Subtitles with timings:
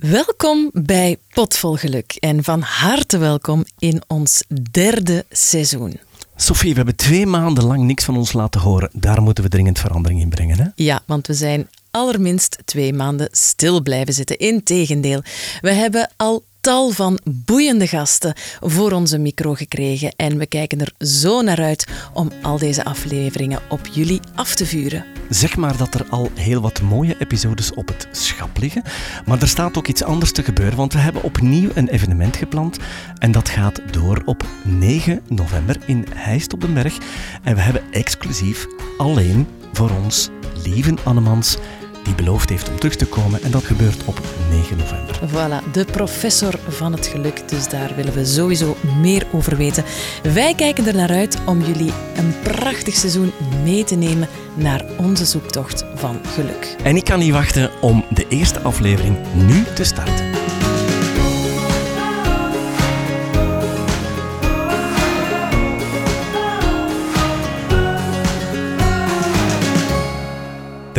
[0.00, 6.00] Welkom bij Potvol Geluk en van harte welkom in ons derde seizoen.
[6.36, 8.90] Sophie, we hebben twee maanden lang niks van ons laten horen.
[8.92, 10.60] Daar moeten we dringend verandering in brengen.
[10.60, 10.66] Hè?
[10.74, 14.38] Ja, want we zijn allerminst twee maanden stil blijven zitten.
[14.38, 15.22] Integendeel,
[15.60, 21.06] we hebben al tal van boeiende gasten voor onze micro gekregen en we kijken er
[21.06, 25.04] zo naar uit om al deze afleveringen op jullie af te vuren.
[25.28, 28.82] Zeg maar dat er al heel wat mooie episodes op het schap liggen,
[29.26, 32.78] maar er staat ook iets anders te gebeuren, want we hebben opnieuw een evenement gepland
[33.18, 36.98] en dat gaat door op 9 november in Heist op den Berg
[37.42, 38.66] en we hebben exclusief
[38.98, 40.28] alleen voor ons
[40.64, 41.56] lieve Annemans
[42.04, 43.42] die beloofd heeft om terug te komen.
[43.42, 45.20] En dat gebeurt op 9 november.
[45.28, 47.48] Voilà, de professor van het geluk.
[47.48, 49.84] Dus daar willen we sowieso meer over weten.
[50.22, 53.32] Wij kijken er naar uit om jullie een prachtig seizoen
[53.62, 56.76] mee te nemen naar onze zoektocht van geluk.
[56.82, 60.39] En ik kan niet wachten om de eerste aflevering nu te starten.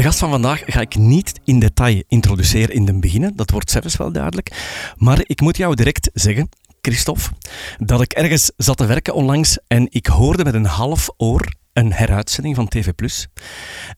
[0.01, 3.71] De gast van vandaag ga ik niet in detail introduceren in het beginnen, dat wordt
[3.71, 4.51] zelfs wel duidelijk.
[4.97, 6.49] Maar ik moet jou direct zeggen,
[6.81, 7.29] Christophe,
[7.77, 11.93] dat ik ergens zat te werken onlangs en ik hoorde met een half oor een
[11.93, 12.89] heruitzending van TV+.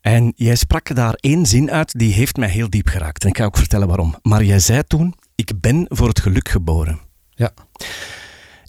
[0.02, 3.24] En jij sprak daar één zin uit die heeft mij heel diep geraakt.
[3.24, 4.16] En ik ga ook vertellen waarom.
[4.22, 7.00] Maar jij zei toen, ik ben voor het geluk geboren.
[7.30, 7.54] Ja.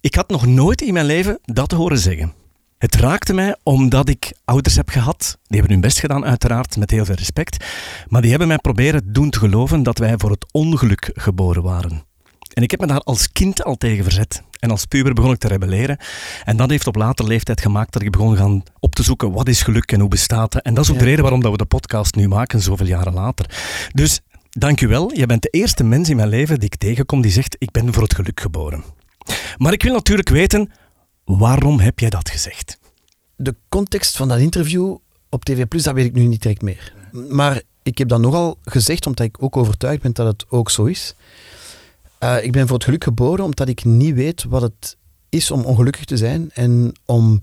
[0.00, 2.43] Ik had nog nooit in mijn leven dat horen zeggen.
[2.84, 5.38] Het raakte mij omdat ik ouders heb gehad.
[5.46, 7.64] Die hebben hun best gedaan, uiteraard, met heel veel respect.
[8.08, 12.02] Maar die hebben mij proberen doen te geloven dat wij voor het ongeluk geboren waren.
[12.52, 14.42] En ik heb me daar als kind al tegen verzet.
[14.58, 15.98] En als puber begon ik te rebelleren.
[16.44, 19.48] En dat heeft op latere leeftijd gemaakt dat ik begon gaan op te zoeken wat
[19.48, 20.62] is geluk en hoe bestaat het.
[20.62, 23.14] En dat is ook de reden waarom dat we de podcast nu maken, zoveel jaren
[23.14, 23.46] later.
[23.92, 25.14] Dus dank u wel.
[25.14, 27.92] Je bent de eerste mens in mijn leven die ik tegenkom die zegt ik ben
[27.92, 28.84] voor het geluk geboren.
[29.56, 30.70] Maar ik wil natuurlijk weten,
[31.24, 32.78] Waarom heb jij dat gezegd?
[33.36, 34.96] De context van dat interview
[35.28, 36.94] op TV Plus, dat weet ik nu niet direct meer.
[37.28, 40.84] Maar ik heb dat nogal gezegd, omdat ik ook overtuigd ben dat het ook zo
[40.84, 41.14] is.
[42.20, 44.96] Uh, ik ben voor het geluk geboren omdat ik niet weet wat het
[45.28, 47.42] is om ongelukkig te zijn en om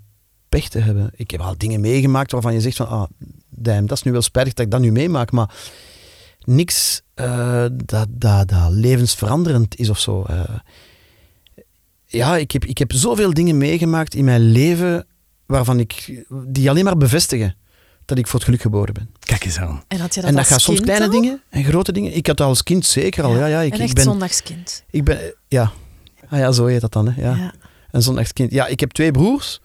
[0.50, 1.12] pech te hebben.
[1.16, 3.10] Ik heb al dingen meegemaakt waarvan je zegt van, ah,
[3.50, 5.56] damn, dat is nu wel spijtig dat ik dat nu meemaak, maar
[6.44, 10.26] niks uh, dat, dat, dat levensveranderend is of zo.
[10.30, 10.44] Uh,
[12.12, 15.08] ja, ik heb, ik heb zoveel dingen meegemaakt in mijn leven
[15.46, 17.56] waarvan ik, die alleen maar bevestigen
[18.06, 19.10] dat ik voor het geluk geboren ben.
[19.20, 19.84] Kijk eens aan.
[19.88, 21.12] En, had je dat en dat gaat soms kleine al?
[21.12, 22.16] dingen en grote dingen.
[22.16, 23.36] Ik had dat als kind zeker al.
[23.36, 24.84] Ja, ja, ik, een echt ik ben, zondagskind.
[24.90, 25.72] ik ben, ja.
[26.30, 27.08] Ah ja, zo heet dat dan.
[27.08, 27.22] Hè.
[27.22, 27.36] Ja.
[27.36, 27.54] Ja.
[27.92, 28.52] Een zondagskind.
[28.52, 29.62] Ja, ik heb twee broers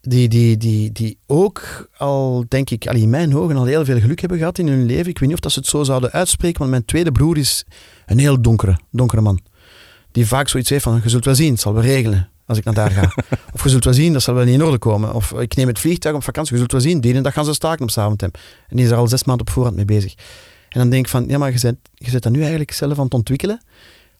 [0.00, 4.00] die, die, die, die ook al, denk ik, al in mijn ogen al heel veel
[4.00, 5.06] geluk hebben gehad in hun leven.
[5.06, 7.64] Ik weet niet of dat ze het zo zouden uitspreken, want mijn tweede broer is
[8.06, 9.40] een heel donkere, donkere man
[10.12, 12.64] die vaak zoiets heeft van, je zult wel zien, het zal wel regelen als ik
[12.64, 13.12] naar daar ga.
[13.54, 15.14] of je zult wel zien, dat zal wel niet in orde komen.
[15.14, 17.44] Of ik neem het vliegtuig op vakantie, je zult wel zien, die ene dag gaan
[17.44, 18.30] ze staken op Zaventem.
[18.68, 20.14] En die is er al zes maanden op voorhand mee bezig.
[20.68, 23.04] En dan denk ik van, ja, maar je zit, je dat nu eigenlijk zelf aan
[23.04, 23.62] het ontwikkelen.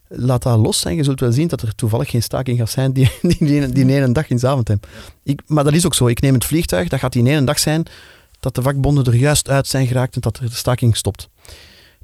[0.08, 2.92] Laat dat los zijn, je zult wel zien dat er toevallig geen staking gaat zijn
[2.98, 4.80] die, die, die, die ene dag in Zaventem.
[5.22, 7.58] Ik, maar dat is ook zo, ik neem het vliegtuig, dat gaat die ene dag
[7.58, 7.86] zijn
[8.40, 11.28] dat de vakbonden er juist uit zijn geraakt en dat er de staking stopt.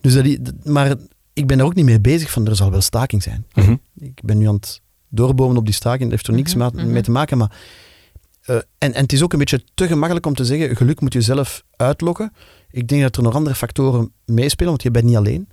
[0.01, 0.97] Dus dat, maar
[1.35, 3.47] ik ben er ook niet mee bezig van er zal wel staking zijn.
[3.55, 3.77] Mhm.
[3.99, 6.93] Ik ben nu aan het doorbomen op die staking, dat heeft er niks Mhm, mhm.
[6.93, 7.39] mee te maken.
[7.39, 7.57] Maar,
[8.43, 11.13] eh, en, en het is ook een beetje te gemakkelijk om te zeggen, geluk moet
[11.13, 12.33] je zelf uitlokken.
[12.71, 15.49] Ik denk dat er nog andere factoren meespelen, want je bent niet alleen.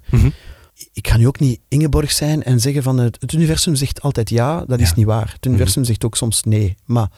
[0.93, 4.29] Ik ga nu ook niet Ingeborg zijn en zeggen van het, het universum zegt altijd
[4.29, 4.93] ja, dat is Ja.
[4.95, 5.31] niet waar.
[5.33, 6.75] Het universum zegt ook soms nee.
[6.85, 7.11] Maar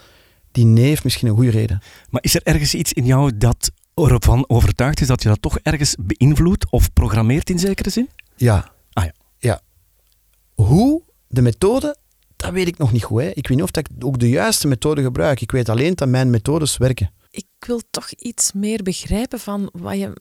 [0.51, 1.81] die nee heeft misschien een goede reden.
[2.09, 5.59] Maar is er ergens iets in jou dat ervan overtuigd is dat je dat toch
[5.59, 8.09] ergens beïnvloedt of programmeert in zekere zin?
[8.35, 8.71] Ja.
[8.94, 9.11] Ah, ja.
[9.38, 9.61] ja.
[10.53, 11.97] Hoe, de methode,
[12.35, 13.21] dat weet ik nog niet goed.
[13.21, 13.27] Hè.
[13.27, 15.41] Ik weet niet of dat ik ook de juiste methode gebruik.
[15.41, 17.11] Ik weet alleen dat mijn methodes werken.
[17.29, 20.13] Ik wil toch iets meer begrijpen van wat je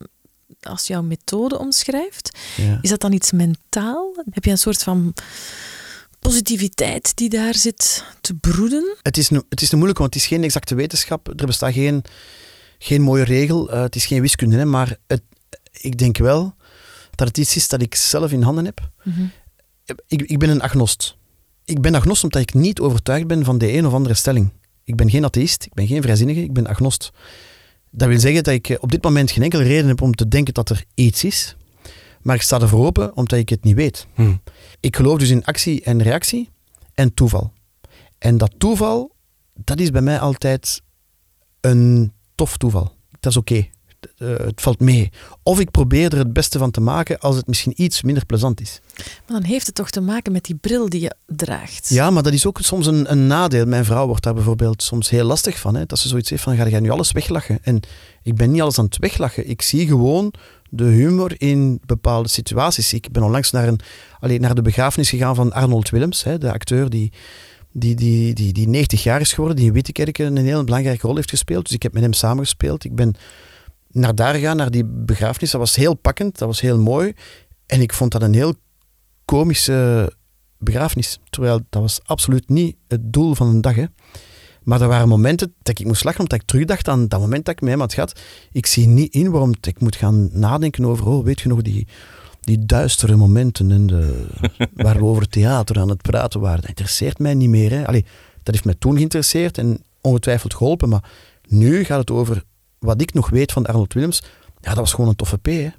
[0.60, 2.38] als jouw methode omschrijft.
[2.56, 2.78] Ja.
[2.80, 4.12] Is dat dan iets mentaal?
[4.30, 5.14] Heb je een soort van
[6.18, 8.96] positiviteit die daar zit te broeden?
[9.02, 11.40] Het is, het is een moeilijke, want het is geen exacte wetenschap.
[11.40, 12.04] Er bestaat geen,
[12.78, 13.70] geen mooie regel.
[13.70, 15.22] Eh, het is geen wiskunde, hè, maar het,
[15.70, 16.54] ik denk wel
[17.14, 18.90] dat het iets is dat ik zelf in handen heb.
[20.06, 21.16] Ik, ik ben een agnost.
[21.64, 24.52] Ik ben agnost omdat ik niet overtuigd ben van de een of andere stelling.
[24.84, 27.12] Ik ben geen atheïst, ik ben geen vrijzinnige, ik ben agnost.
[27.90, 30.28] Dat wil zeggen dat ik eh, op dit moment geen enkele reden heb om te
[30.28, 31.56] denken dat er iets is.
[32.22, 34.06] Maar ik sta ervoor open omdat ik het niet weet.
[34.14, 34.34] Hm.
[34.80, 36.48] Ik geloof dus in actie en reactie
[36.94, 37.52] en toeval.
[38.18, 39.14] En dat toeval,
[39.54, 40.82] dat is bij mij altijd
[41.60, 42.94] een tof toeval.
[43.20, 43.68] Dat is oké.
[44.18, 45.10] Eh, het valt mee.
[45.42, 48.60] Of ik probeer er het beste van te maken als het misschien iets minder plezant
[48.60, 48.80] is.
[48.96, 51.88] Maar dan heeft het toch te maken met die bril die je draagt.
[51.88, 53.66] Ja, maar dat is ook soms een, een nadeel.
[53.66, 55.74] Mijn vrouw wordt daar bijvoorbeeld soms heel lastig van.
[55.74, 55.86] Hè?
[55.86, 57.58] Dat ze zoiets heeft van, ga jij nu alles weglachen?
[57.62, 57.80] En
[58.22, 59.48] ik ben niet alles aan het weglachen.
[59.48, 60.34] Ik zie gewoon
[60.70, 62.92] de humor in bepaalde situaties.
[62.92, 63.80] Ik ben onlangs naar, een,
[64.20, 67.12] alleen, naar de begrafenis gegaan van Arnold Willems, hè, de acteur die,
[67.72, 71.16] die, die, die, die 90 jaar is geworden, die in Wittekerken een heel belangrijke rol
[71.16, 71.64] heeft gespeeld.
[71.64, 72.84] Dus ik heb met hem samengespeeld.
[72.84, 73.14] Ik ben
[73.92, 75.50] naar daar gegaan, naar die begrafenis.
[75.50, 77.12] Dat was heel pakkend, dat was heel mooi.
[77.66, 78.54] En ik vond dat een heel
[79.24, 80.12] komische
[80.58, 81.18] begrafenis.
[81.30, 83.74] Terwijl dat was absoluut niet het doel van een dag.
[83.74, 83.84] Hè.
[84.62, 87.54] Maar er waren momenten dat ik moest lachen, omdat ik terugdacht aan dat moment dat
[87.54, 88.20] ik met hem had gehad.
[88.52, 91.86] Ik zie niet in waarom ik moet gaan nadenken over, oh, weet je nog, die,
[92.40, 94.26] die duistere momenten in de,
[94.74, 96.60] waar we over theater aan het praten waren.
[96.60, 97.70] Dat interesseert mij niet meer.
[97.70, 97.86] Hè.
[97.86, 98.04] Allee,
[98.42, 100.88] dat heeft mij toen geïnteresseerd en ongetwijfeld geholpen.
[100.88, 101.10] Maar
[101.48, 102.44] nu gaat het over
[102.82, 104.22] wat ik nog weet van Arnold Willems.
[104.60, 105.46] Ja, dat was gewoon een toffe P.
[105.46, 105.70] Hè.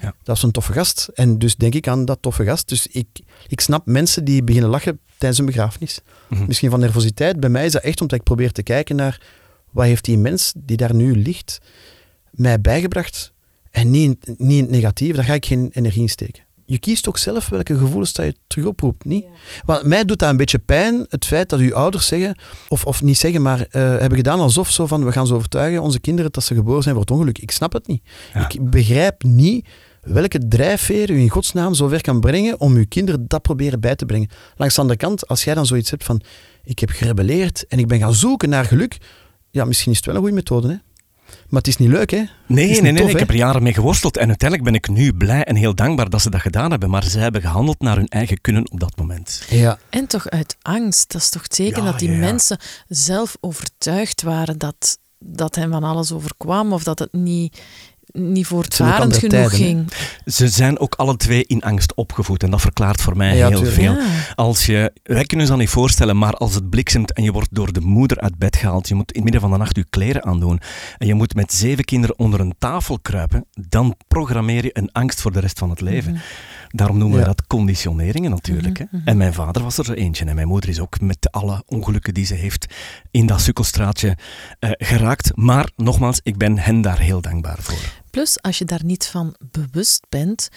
[0.00, 0.14] Ja.
[0.18, 1.10] Dat was een toffe gast.
[1.14, 2.68] En dus denk ik aan dat toffe gast.
[2.68, 3.06] Dus ik,
[3.48, 6.00] ik snap mensen die beginnen lachen tijdens een begrafenis.
[6.28, 6.46] Mhm.
[6.46, 7.40] Misschien van nervositeit.
[7.40, 9.20] Bij mij is dat echt omdat ik probeer te kijken naar
[9.70, 11.60] wat heeft die mens die daar nu ligt
[12.30, 13.32] mij bijgebracht
[13.70, 15.16] en niet, niet in het negatieve.
[15.16, 16.42] Daar ga ik geen energie in steken.
[16.72, 19.24] Je kiest ook zelf welke gevoelens dat je terug oproept, niet?
[19.64, 22.38] Want mij doet dat een beetje pijn, het feit dat uw ouders zeggen,
[22.68, 25.82] of, of niet zeggen, maar uh, hebben gedaan alsof zo van, we gaan ze overtuigen,
[25.82, 27.38] onze kinderen, dat ze geboren zijn voor het ongeluk.
[27.38, 28.02] Ik snap het niet.
[28.48, 29.68] Ik begrijp niet
[30.00, 33.96] welke drijfveer u in godsnaam zo ver kan brengen om uw kinderen dat proberen bij
[33.96, 34.28] te brengen.
[34.56, 36.20] Langs de andere kant, als jij dan zoiets hebt van,
[36.64, 38.98] ik heb gerebelleerd en ik ben gaan zoeken naar geluk,
[39.50, 40.76] ja, misschien is het wel een goede methode, hè?
[41.48, 42.16] Maar het is niet leuk, hè?
[42.16, 43.08] Nee, nee, nee, nee.
[43.08, 44.16] ik heb er jaren mee geworsteld.
[44.16, 46.90] En uiteindelijk ben ik nu blij en heel dankbaar dat ze dat gedaan hebben.
[46.90, 49.44] Maar ze hebben gehandeld naar hun eigen kunnen op dat moment.
[49.48, 49.78] Ja.
[49.90, 51.12] En toch uit angst.
[51.12, 52.58] Dat is toch teken dat die mensen
[52.88, 56.72] zelf overtuigd waren dat, dat hen van alles overkwam.
[56.72, 57.60] Of dat het niet
[58.12, 59.92] niet voortvarend genoeg ging.
[60.26, 63.96] Ze zijn ook alle twee in angst opgevoed en dat verklaart voor mij heel veel.
[64.34, 67.48] Als je, wij kunnen ons dat niet voorstellen, maar als het bliksemt en je wordt
[67.50, 69.86] door de moeder uit bed gehaald, je moet in het midden van de nacht je
[69.90, 70.60] kleren aandoen
[70.98, 75.20] en je moet met zeven kinderen onder een tafel kruipen, dan programmeer je een angst
[75.20, 76.12] voor de rest van het leven.
[76.12, 76.20] Mhm.
[76.72, 78.78] Daarom noemen we dat conditioneringen natuurlijk.
[78.78, 78.84] hè.
[78.84, 79.08] Mhm, mhm.
[79.08, 80.24] En mijn vader was er zo eentje.
[80.24, 82.66] En mijn moeder is ook met alle ongelukken die ze heeft
[83.10, 84.16] in dat sukkelstraatje
[84.60, 85.36] uh, geraakt.
[85.36, 88.00] Maar nogmaals, ik ben hen daar heel dankbaar voor.
[88.10, 90.48] Plus, als je daar niet van bewust bent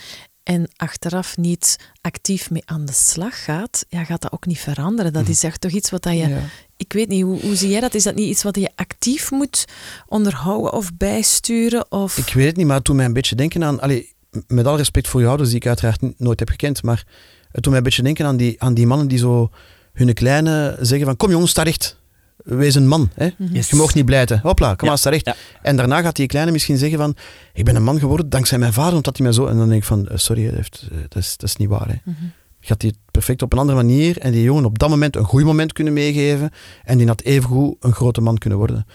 [0.44, 5.14] en achteraf niet actief mee aan de slag gaat, ja, gaat dat ook niet veranderen.
[5.14, 5.32] Dat mhm.
[5.32, 6.38] is echt toch iets wat dat je...
[6.78, 7.94] Ik weet niet, hoe, hoe zie jij dat?
[7.94, 9.66] Is dat niet iets wat je actief moet
[10.08, 11.92] onderhouden of bijsturen?
[11.92, 12.18] Of...
[12.18, 13.80] Ik weet het niet, maar het doet mij een beetje denken aan...
[13.80, 14.15] Allee,
[14.48, 17.06] met al respect voor je ouders, die ik uiteraard nooit heb gekend, maar
[17.52, 19.50] het doet mij een beetje denken aan die, aan die mannen die zo
[19.94, 21.98] hun kleine zeggen van kom jongens, sta recht.
[22.38, 23.10] Wees een man.
[23.14, 23.30] Hè?
[23.38, 23.56] Mhm.
[23.56, 24.40] Je mag niet blijten.
[24.40, 25.36] Hopla, kom maar, sta recht.
[25.62, 27.16] En daarna gaat die kleine misschien zeggen van
[27.54, 29.46] ik ben een man geworden dankzij mijn vader, omdat hij mij zo...
[29.46, 31.88] En dan denk ik van, eh, sorry, heeft, eh, dat, is, dat is niet waar.
[31.88, 31.96] Hè.
[32.04, 32.16] Mm
[32.60, 35.24] Gaat hij het perfect op een andere manier en die jongen op dat moment een
[35.24, 36.52] goed moment kunnen meegeven
[36.84, 38.86] en die had evengoed een grote man kunnen worden.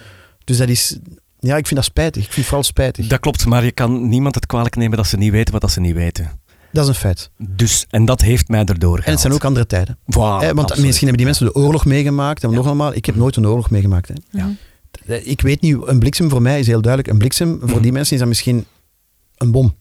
[0.44, 0.98] Dus dat is,
[1.40, 2.22] ja, ik vind dat spijtig.
[2.22, 3.06] Ik vind het vooral spijtig.
[3.06, 5.70] Dat klopt, maar je kan niemand het kwalijk nemen dat ze niet weten wat dat
[5.70, 6.40] ze niet weten.
[6.72, 7.30] Dat is een feit.
[7.36, 9.06] Dus, en dat heeft mij erdoor gehaald.
[9.06, 9.98] En het zijn ook andere tijden.
[9.98, 12.44] Voilà, eh, want misschien hebben die mensen de oorlog meegemaakt.
[12.44, 14.08] En nog allemaal, ik heb nooit een oorlog meegemaakt.
[14.08, 14.14] Hè.
[14.30, 14.50] Ja.
[15.06, 17.12] Eh, ik weet niet, een bliksem voor mij is heel duidelijk.
[17.12, 17.82] Een bliksem, voor mhm.
[17.82, 18.64] die mensen is dat misschien
[19.36, 19.74] een bom.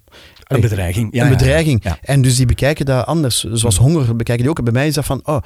[0.44, 1.14] Een bedreiging.
[1.14, 1.84] Ja, een bedreiging.
[2.02, 3.44] En dus die bekijken dat anders.
[3.44, 4.63] Zoals honger bekijken die ook.
[4.63, 5.42] Bij mij is dat van, oh,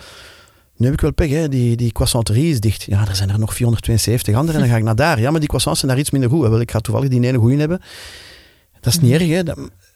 [0.77, 1.49] nu heb ik wel pech, hè.
[1.49, 2.83] Die, die croissanterie is dicht.
[2.83, 5.19] Ja, er zijn er nog 472 anderen en dan ga ik naar daar.
[5.19, 6.41] Ja, maar die croissants zijn daar iets minder goed.
[6.41, 7.81] Wel, ik ga toevallig die ene goeie hebben.
[8.79, 9.41] Dat is niet erg, hè.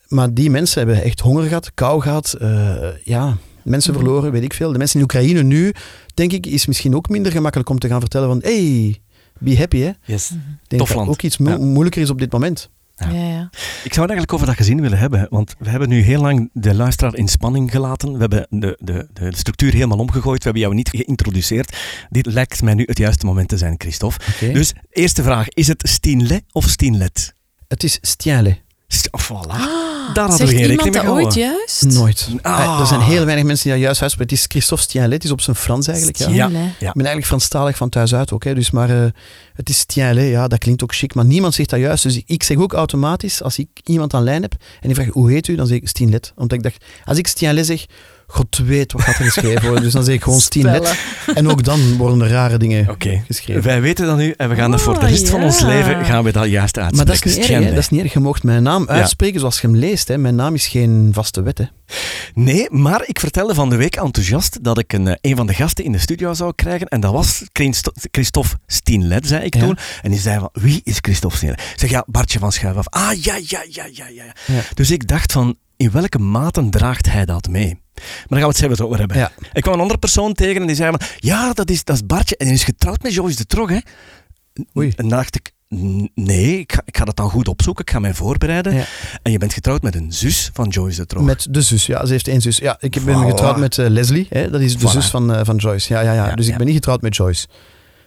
[0.07, 2.37] maar die mensen hebben echt honger gehad, kou gehad.
[2.41, 4.71] Uh, ja, mensen verloren, weet ik veel.
[4.71, 5.73] De mensen in Oekraïne nu,
[6.13, 8.97] denk ik, is misschien ook minder gemakkelijk om te gaan vertellen van hey,
[9.39, 9.91] be happy, hè.
[10.05, 10.31] Yes.
[10.67, 12.69] Dat ook iets moeilijker is op dit moment.
[12.97, 13.11] Ja.
[13.11, 13.49] Ja,
[13.83, 16.49] Ik zou het eigenlijk over dat gezin willen hebben, want we hebben nu heel lang
[16.53, 18.11] de luisteraar in spanning gelaten.
[18.13, 20.37] We hebben de, de, de structuur helemaal omgegooid.
[20.37, 21.77] We hebben jou niet geïntroduceerd.
[22.09, 24.51] Dit lijkt mij nu het juiste moment te zijn, Christophe.
[24.53, 25.49] Dus, eerste vraag.
[25.49, 27.33] Is het Stienle of Stienlet?
[27.67, 28.57] Het is Stienle.
[28.91, 29.47] Voilà.
[29.47, 31.85] Ah, Daar hadden we geen rekening mee ooit juist?
[31.85, 32.27] Nooit.
[32.41, 32.77] Ah.
[32.79, 34.35] Er zijn heel weinig mensen die dat juist uitspreken.
[34.35, 36.17] Het is Christophe Stienlet, het is op zijn Frans eigenlijk.
[36.17, 36.27] Ja.
[36.27, 36.47] Ja.
[36.47, 38.43] Ik ben eigenlijk Franstalig van thuis uit ook.
[38.43, 38.55] Hè.
[38.55, 39.05] Dus, maar uh,
[39.53, 41.13] het is Stienlet, ja, dat klinkt ook chic.
[41.13, 42.03] Maar niemand zegt dat juist.
[42.03, 45.31] Dus ik zeg ook automatisch, als ik iemand aan lijn heb en die vraagt hoe
[45.31, 46.33] heet u, dan zeg ik Stienlet.
[46.35, 47.85] Omdat ik dacht, als ik Stienlet zeg,
[48.29, 49.83] God weet wat gaat er geschreven worden.
[49.83, 50.95] Dus dan zeg ik gewoon Stienlet.
[51.35, 53.23] En ook dan worden er rare dingen okay.
[53.27, 53.63] geschreven.
[53.63, 56.23] Wij weten dat nu en we gaan oh, voor de rest van ons leven gaan
[56.23, 56.95] we dat juist uitspreken.
[56.95, 58.13] Maar dat is niet erg, dat is niet erg.
[58.13, 60.07] Je mocht mijn naam uitspreken zoals je hem leest.
[60.07, 60.17] Hè.
[60.17, 61.57] Mijn naam is geen vaste wet.
[61.57, 61.65] Hè.
[62.33, 65.53] Nee, maar ik vertelde van de week enthousiast dat ik een, eh, een van de
[65.53, 66.87] gasten in de studio zou krijgen.
[66.87, 67.43] En dat was
[68.11, 69.59] Christophe Stienlet, zei ik Ja.
[69.59, 69.77] toen.
[70.01, 71.53] En die zei van, wie is Christophe Sneer?
[71.53, 72.87] Ik zeg, ja, Bartje van Schuif af.
[72.89, 74.23] Ah, ja, ja, ja, ja, ja.
[74.45, 74.61] Ja.
[74.73, 77.79] Dus ik dacht van, in welke mate draagt hij dat mee?
[78.03, 79.17] Maar daar gaan we het zelfs over hebben.
[79.17, 79.31] Ja.
[79.53, 82.05] Ik kwam een andere persoon tegen en die zei van, ja, dat is, dat is
[82.05, 82.37] Bartje.
[82.37, 83.77] En hij is getrouwd met Joyce de Trog, hè.
[84.77, 84.87] Oei.
[84.89, 87.83] En dan dacht ik, "N- nee, ik ga, ik ga dat dan goed opzoeken.
[87.85, 88.73] Ik ga mij voorbereiden.
[88.75, 88.83] Ja.
[89.21, 91.23] En je bent getrouwd met een zus van Joyce de Trog.
[91.23, 92.05] Met de zus, ja.
[92.05, 92.57] Ze heeft één zus.
[92.57, 93.27] Ja, ik ben Voilà.
[93.29, 94.27] getrouwd met eh, Leslie.
[94.29, 94.91] Hè, dat is de Voilà.
[94.91, 95.93] zus van, eh, van Joyce.
[95.93, 96.27] Ja, ja, ja.
[96.27, 97.47] Ja, dus ik ben niet getrouwd met Joyce.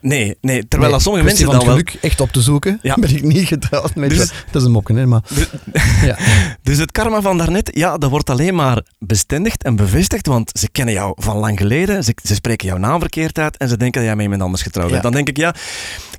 [0.00, 0.68] Nee, nee.
[0.68, 2.94] Terwijl Nee, dat sommige mensen van dan geluk echt op te zoeken, Ja.
[3.00, 4.32] ben ik niet getrouwd met Dus-.
[4.50, 5.06] Dat is een mokken, hè.
[5.06, 5.22] Maar,
[6.08, 6.18] ja.
[6.62, 10.68] Dus het karma van daarnet, ja, dat wordt alleen maar bestendigd en bevestigd, want ze
[10.70, 14.00] kennen jou van lang geleden, ze, ze spreken jouw naam verkeerd uit en ze denken
[14.00, 15.02] dat jij met iemand anders getrouwd bent.
[15.02, 15.10] Ja.
[15.10, 15.54] Dan denk ik, ja,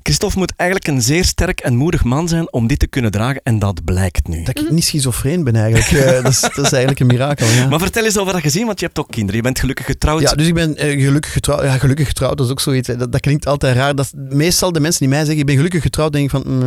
[0.02, 3.40] Christophe moet eigenlijk een zeer sterk en moedig man zijn om dit te kunnen dragen
[3.44, 4.42] en dat blijkt nu.
[4.44, 5.90] Dat ik niet schizofreen ben eigenlijk.
[5.90, 7.46] eh, dat, is, dat is eigenlijk een mirakel.
[7.46, 7.68] Ja.
[7.68, 9.36] Maar vertel eens over dat gezin, want je hebt ook kinderen.
[9.36, 10.20] Je bent gelukkig getrouwd.
[10.20, 11.62] Ja, dus ik ben eh, gelukkig getrouwd.
[11.62, 12.88] Ja, gelukkig getrouwd, dat is ook zoiets.
[12.88, 13.94] Dat, dat klinkt altijd raar.
[13.94, 16.58] Dat meestal de mensen die mij zeggen, ik ben gelukkig getrouwd, denk ik van,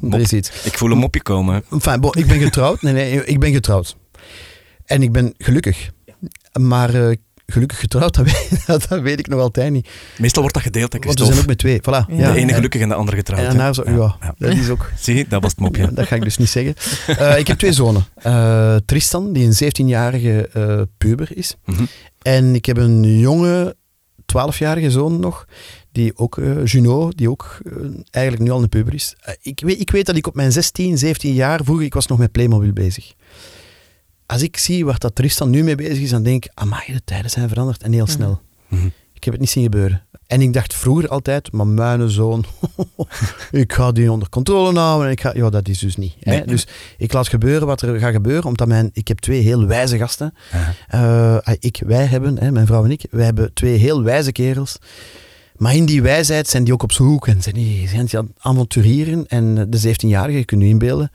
[0.00, 0.14] Mop.
[0.14, 0.50] er is iets.
[0.64, 1.64] Ik voel hem op je komen.
[1.70, 2.82] Enfin, bon, ik ben getrouwd.
[2.82, 3.96] Nee, nee, ik ben getrouwd.
[4.84, 5.90] En ik ben gelukkig.
[6.60, 9.88] Maar eh, gelukkig getrouwd, dat weet, dat, weet ik nog altijd niet.
[10.18, 11.80] Meestal wordt dat gedeeld, hè, Want we zijn ook met twee.
[11.80, 11.82] Voilà.
[11.82, 12.06] Ja.
[12.06, 13.40] De ene en- gelukkig en de andere getrouwd.
[13.40, 13.52] En hè.
[13.52, 14.34] daarna zo, ja, ja.
[14.38, 14.90] dat is ook...
[14.98, 15.92] Zie, dat was het mopje.
[15.94, 16.74] Dat ga ik dus niet zeggen.
[17.06, 18.04] Eh, ik heb twee zonen.
[18.14, 21.56] Eh, Tristan, die een 17-jarige eh, puber is.
[21.64, 21.84] Mhm.
[22.22, 23.76] En ik heb een jonge,
[24.20, 25.46] 12-jarige zoon nog,
[25.92, 27.58] die ook, Juno, die ook
[28.10, 29.16] eigenlijk nu al een puber is.
[29.40, 32.18] Ik, weet, ik weet dat ik op mijn 16, 17 jaar, vroeger, ik was nog
[32.18, 33.12] met Playmobil bezig.
[34.26, 37.04] Als ik zie waar dat Tristan nu mee bezig is, dan denk ik, amai, de
[37.04, 38.40] tijden zijn veranderd en heel snel.
[38.68, 38.86] Mhm.
[39.12, 40.02] Ik heb het niet zien gebeuren.
[40.26, 42.44] En ik dacht vroeger altijd, maar mijn zoon,
[43.50, 45.06] ik ga die onder controle houden.
[45.06, 46.14] En ik ga, ja, dat is dus niet.
[46.20, 46.30] Hè?
[46.30, 46.46] Nee.
[46.46, 46.66] Dus
[46.98, 50.34] ik laat gebeuren wat er gaat gebeuren, omdat mijn, ik heb twee heel wijze gasten.
[50.88, 54.32] Eh, ah, ik, wij hebben, hè, mijn vrouw en ik, wij hebben twee heel wijze
[54.32, 54.78] kerels.
[55.56, 58.24] Maar in die wijsheid zijn die ook op zoek en zijn die, zijn die aan
[58.24, 59.26] het avonturieren.
[59.26, 61.10] En de 17-jarige, je kunt je inbeelden,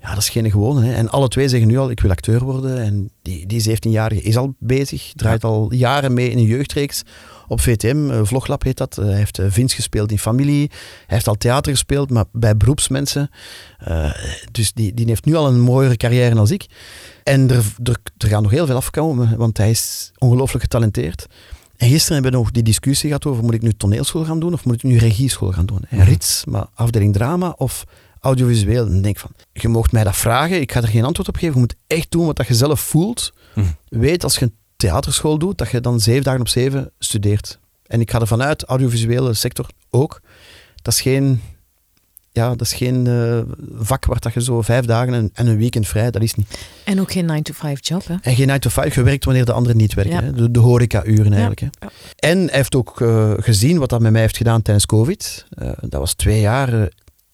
[0.00, 0.84] ja, dat is geen gewone.
[0.86, 0.94] Hè.
[0.94, 2.82] En alle twee zeggen nu al, ik wil acteur worden.
[2.82, 7.02] En die, die 17-jarige is al bezig, draait al jaren mee in een jeugdreeks
[7.48, 8.10] op VTM.
[8.10, 8.98] eh, Vloglab heet dat.
[8.98, 10.68] Eh, hij heeft eh, Vince gespeeld in Familie.
[10.70, 13.30] Hij heeft al theater gespeeld, maar bij beroepsmensen.
[14.52, 16.66] Dus die, die heeft nu al een mooiere carrière dan ik.
[17.24, 21.26] En er, er, er gaat nog heel veel afkomen, want hij is ongelooflijk getalenteerd.
[21.76, 24.52] En gisteren hebben we nog die discussie gehad over moet ik nu toneelschool gaan doen
[24.52, 25.80] of moet ik nu regieschool gaan doen.
[25.88, 26.06] En Mhm.
[26.08, 27.84] Rits, maar afdeling drama of
[28.20, 28.86] audiovisueel.
[28.86, 31.28] En dan denk ik van, je mocht mij dat vragen, ik ga er geen antwoord
[31.28, 31.54] op geven.
[31.54, 33.32] Je moet echt doen wat dat je zelf voelt.
[33.54, 33.66] Mhm.
[33.88, 37.58] Weet als je een theaterschool doet, dat je dan zeven dagen op zeven studeert.
[37.86, 40.20] En ik ga ervan uit, audiovisuele sector ook.
[40.82, 41.40] Dat is geen,
[42.32, 43.40] ja, dat is geen eh,
[43.74, 46.58] vak waar dat je zo vijf dagen en, en een weekend vrij, dat is niet.
[46.84, 48.14] En ook geen 9-to-5 job, hè?
[48.22, 50.14] En geen 9 to 5, je werkt wanneer de anderen niet werken.
[50.14, 50.22] Ja.
[50.22, 50.32] Hè?
[50.32, 51.60] De, de horeca-uren eigenlijk.
[51.60, 51.66] Hè?
[51.80, 51.90] Ja.
[52.16, 55.46] En hij heeft ook eh, gezien wat dat met mij heeft gedaan tijdens COVID.
[55.50, 56.88] Eh, dat was twee jaar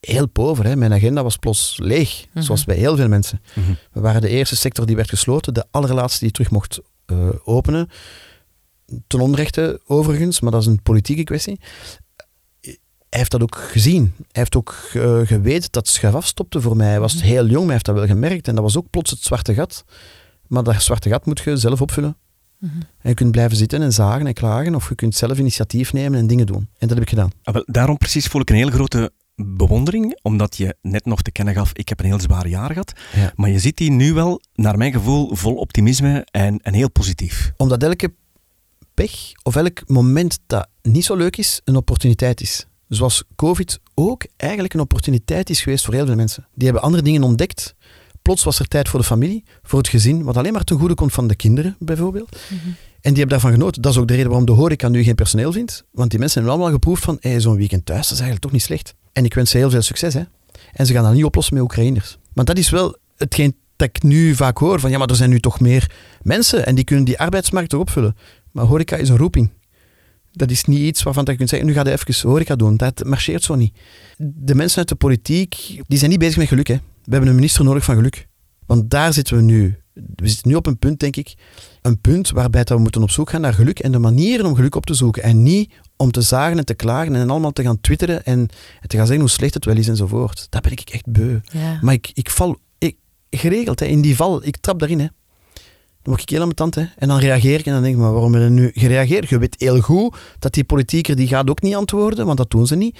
[0.07, 0.65] heel pover.
[0.65, 0.77] Hè?
[0.77, 2.45] Mijn agenda was plots leeg, Mhm.
[2.45, 3.41] zoals bij heel veel mensen.
[3.55, 3.73] Mhm.
[3.93, 7.89] We waren de eerste sector die werd gesloten, de allerlaatste die terug mocht eh, openen.
[9.07, 11.61] Ten onrechte overigens, maar dat is een politieke kwestie.
[12.61, 12.79] Hij
[13.23, 14.13] heeft dat ook gezien.
[14.17, 16.89] Hij heeft ook eh, geweten dat schuif afstopte voor mij.
[16.89, 17.25] Hij was Mhm.
[17.25, 18.49] heel jong, maar hij heeft dat wel gemerkt.
[18.49, 19.85] En dat was ook plots het zwarte gat.
[20.47, 22.17] Maar dat zwarte gat moet je zelf opvullen.
[22.61, 26.19] En je kunt blijven zitten en zagen en klagen, of je kunt zelf initiatief nemen
[26.19, 26.69] en dingen doen.
[26.79, 27.31] En dat heb ik gedaan.
[27.43, 31.33] Ah, wel, daarom precies voel ik een heel grote bewondering, omdat je net nog te
[31.33, 32.93] kennen gaf, ik heb een heel zwaar jaar gehad.
[33.15, 33.33] Ja.
[33.37, 37.53] Maar je ziet die nu wel, naar mijn gevoel, vol optimisme en, en heel positief.
[37.57, 38.13] Omdat elke
[38.95, 42.67] pech of elk moment dat niet zo leuk is, een opportuniteit is.
[42.89, 46.47] Zoals COVID ook eigenlijk een opportuniteit is geweest voor heel veel mensen.
[46.55, 47.75] Die hebben andere dingen ontdekt.
[48.23, 50.95] Plots was er tijd voor de familie, voor het gezin, wat alleen maar ten goede
[50.95, 52.37] komt van de kinderen, bijvoorbeeld.
[52.49, 52.69] Mhm.
[53.05, 53.83] En die hebben daarvan genoten.
[53.83, 55.85] Dat is ook de reden waarom de horeca nu geen personeel vindt.
[55.91, 58.53] Want die mensen hebben allemaal geproefd van, hey, zo'n weekend thuis, dat is eigenlijk toch
[58.53, 58.95] niet slecht.
[59.15, 60.15] En ik wens ze heel veel succes.
[60.15, 60.23] Hè.
[60.73, 62.19] En ze gaan dat niet oplossen met Oekraïners.
[62.33, 64.81] Want dat is wel hetgeen dat ik nu vaak hoor.
[64.81, 65.91] Van, ja, maar er zijn nu toch meer
[66.23, 68.17] mensen en die kunnen die arbeidsmarkt toch opvullen.
[68.53, 69.51] Maar horeca is een roeping.
[70.33, 72.77] Dat is niet iets waarvan je kunt zeggen, nu ga je even horeca doen.
[72.77, 73.77] Dat marcheert zo niet.
[74.19, 76.67] De mensen uit de politiek, die zijn niet bezig met geluk.
[76.67, 76.75] Hè.
[76.75, 78.27] We hebben een minister nodig van geluk.
[78.67, 79.79] Want daar zitten we nu.
[79.93, 81.35] We zitten nu op een punt, denk ik,
[81.85, 84.55] een punt waarbij dat we moeten op zoek gaan naar geluk en de manieren om
[84.55, 85.23] geluk op te zoeken.
[85.23, 88.47] En niet om te zagen en te klagen en allemaal te gaan twitteren en,
[88.87, 90.47] te gaan zeggen hoe slecht het wel is enzovoort.
[90.51, 91.39] Dat ben ik echt beu.
[91.53, 91.79] Ja.
[91.81, 92.97] Maar ik, ik val ik,
[93.31, 94.47] geregeld hè, in die val.
[94.47, 94.99] Ik trap daarin.
[94.99, 95.07] Hè.
[96.03, 96.75] Dan word ik heel aan mijn tand.
[96.75, 96.85] Hè.
[96.97, 99.29] En dan reageer ik en dan denk ik, maar waarom ben je nu gereageerd?
[99.29, 102.67] Je weet heel goed dat die politieker die gaat ook niet antwoorden, want dat doen
[102.67, 102.99] ze niet.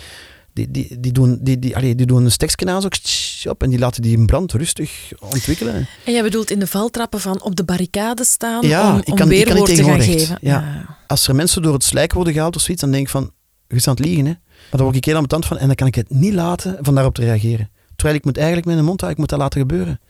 [0.55, 3.63] Die, die, die, doen, die, die, allee, die doen een stekje aan, zo, tsch, op,
[3.63, 5.75] en die laten die brand rustig ontwikkelen.
[6.05, 9.29] En jij bedoelt in de valtrappen van op de barricade staan Ja, om, om kan-
[9.29, 10.39] weerwoord te gaan geven?
[10.41, 10.87] Ja.
[11.07, 13.33] Als er mensen door het slijk worden gehaald of zoiets, dan denk ik van,
[13.69, 14.25] je staat aan het liegen.
[14.27, 14.31] Hè.
[14.31, 16.95] Maar daar word ik heel ambetant van en dan kan ik het niet laten van
[16.95, 17.71] daarop te reageren.
[17.97, 20.01] Terwijl ik moet eigenlijk met mijn mond houden, ik moet dat laten gebeuren.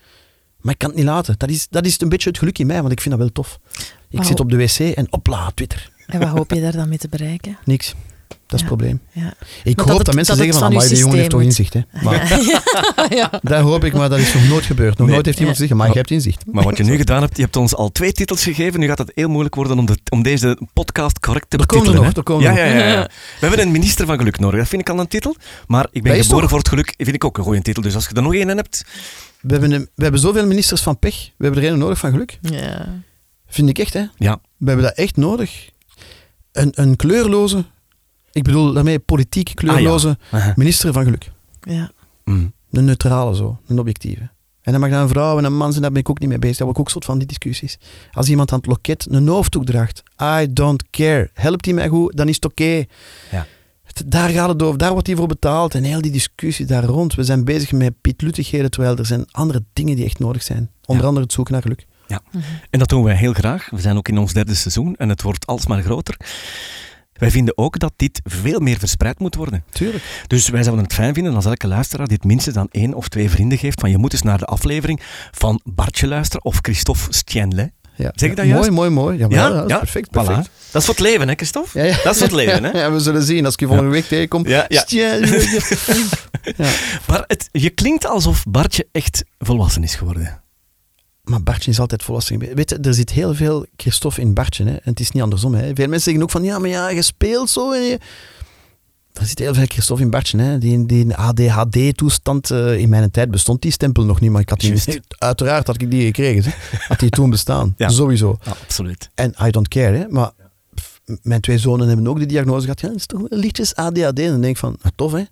[0.59, 1.35] Maar ik kan het niet laten.
[1.37, 3.31] Dat is, dat is een beetje het geluk in mij, want ik vind dat wel
[3.31, 3.59] tof.
[4.09, 5.91] Ik zit op de wc en opla, Twitter.
[6.07, 7.57] En wat hoop je daar dan mee te bereiken?
[7.65, 7.93] Niks.
[8.47, 8.99] Dat is het probleem.
[9.11, 9.33] Ja.
[9.63, 11.41] Ik dat hoop het- dat mensen dat het zeggen van, amai, die jongen heeft toch
[11.41, 11.73] inzicht.
[11.73, 11.81] Hè?
[12.03, 12.27] Maar
[13.15, 13.29] ja.
[13.41, 14.97] dat hoop ik, maar dat is nog nooit gebeurd.
[14.97, 15.13] Nog Nee.
[15.15, 15.63] nooit heeft iemand Ja.
[15.63, 16.43] gezegd, maar je hebt inzicht.
[16.51, 18.79] Maar wat je nu gedaan hebt, je hebt ons al twee titels gegeven.
[18.79, 21.85] Nu gaat het heel moeilijk worden om, de, om deze podcast correct te Er komen
[21.85, 22.15] er betitelen.
[22.15, 23.03] nog, er komen ja, er ja, ja, ja.
[23.39, 24.59] We hebben een minister van geluk nodig.
[24.59, 25.35] Dat vind ik al een titel.
[25.67, 26.93] Maar ik ben geboren toch- voor het geluk.
[26.97, 27.81] vind ik ook een goede titel.
[27.81, 28.85] Dus als je er nog één hebt...
[29.41, 31.29] We hebben, een- we hebben zoveel ministers van pech.
[31.37, 32.37] We hebben er een nodig van geluk.
[32.41, 33.01] Ja.
[33.47, 34.03] Vind ik echt, hè.
[34.17, 35.69] Ja, We hebben dat echt nodig.
[36.51, 37.63] Een, een kleurloze,
[38.35, 40.53] ik bedoel daarmee politiek kleurloze Aha.
[40.55, 41.31] minister van geluk.
[41.61, 41.91] Ja.
[42.23, 42.53] Mm.
[42.71, 44.29] Een neutrale zo, een objectieve.
[44.61, 46.29] En dan mag dan een vrouw en een man zijn, daar ben ik ook niet
[46.29, 46.57] mee bezig.
[46.57, 47.77] Daar word ik ook soort van die discussies.
[48.11, 51.29] Als iemand aan het loket een hoofddoek draagt, I don't care.
[51.33, 52.83] Helpt hij mij goed, dan is het oké.
[53.31, 53.45] Ja.
[54.05, 55.75] Daar gaat het over, daar wordt hij voor betaald.
[55.75, 57.15] En heel die discussie daar rond.
[57.15, 60.69] We zijn bezig met pietluttigheden, terwijl er zijn andere dingen die echt nodig zijn.
[60.85, 61.07] Onder Ja.
[61.07, 61.85] andere het zoeken naar geluk.
[62.69, 63.69] En dat doen wij heel graag.
[63.69, 66.17] We zijn ook in ons derde seizoen en het wordt alsmaar groter.
[67.19, 69.63] Wij vinden ook dat dit veel meer verspreid moet worden.
[69.69, 70.03] Tuurlijk.
[70.27, 73.29] Dus wij zouden het fijn vinden als elke luisteraar dit minstens aan één of twee
[73.29, 73.79] vrienden geeft.
[73.79, 77.71] Van je moet eens naar de aflevering van Bartje luisteren of Christophe Stienle.
[77.95, 78.11] Ja.
[78.15, 78.71] Zeg ik dat mooi, juist?
[78.71, 79.17] mooi, mooi.
[79.17, 80.09] Ja, maar ja, dat is perfect.
[80.09, 80.47] perfect.
[80.49, 80.71] Voilà.
[80.71, 81.79] Dat is voor het leven, hè, Christophe?
[81.79, 81.97] Ja, ja.
[82.03, 82.77] Dat is voor het leven, hè?
[82.79, 84.47] Ja, we zullen zien als ik je volgende week tegenkom.
[84.47, 84.65] Ja.
[87.07, 90.43] Maar het, je klinkt alsof Bartje echt volwassen is geworden.
[91.25, 92.39] Maar Bartje is altijd volwassen.
[92.39, 94.63] Weet je, er zit heel veel Christophe in Bartje.
[94.63, 94.71] Hè?
[94.71, 95.53] En het is niet andersom.
[95.53, 95.61] Hè?
[95.63, 97.71] Veel mensen zeggen ook van, ja, maar ja, je speelt zo.
[97.71, 97.99] En je...
[99.13, 100.37] Er zit heel veel Christophe in Bartje.
[100.37, 100.57] Hè?
[100.57, 104.31] Die, die ADHD-toestand, eh, in mijn tijd bestond die stempel nog niet.
[104.31, 104.99] Maar ik had die, Juist.
[105.17, 106.51] uiteraard had ik die gekregen.
[106.51, 106.77] Hè?
[106.87, 107.73] Had die toen bestaan.
[107.77, 107.89] Ja.
[107.89, 108.37] Sowieso.
[108.43, 109.09] Ja, absoluut.
[109.15, 109.97] En I don't care.
[109.97, 110.07] Hè?
[110.09, 110.31] Maar
[110.73, 112.81] pff, mijn twee zonen hebben ook de diagnose gehad.
[112.81, 114.19] Ja, dat is toch wel lichtjes ADHD.
[114.19, 115.23] En dan denk ik van, ah, tof hè.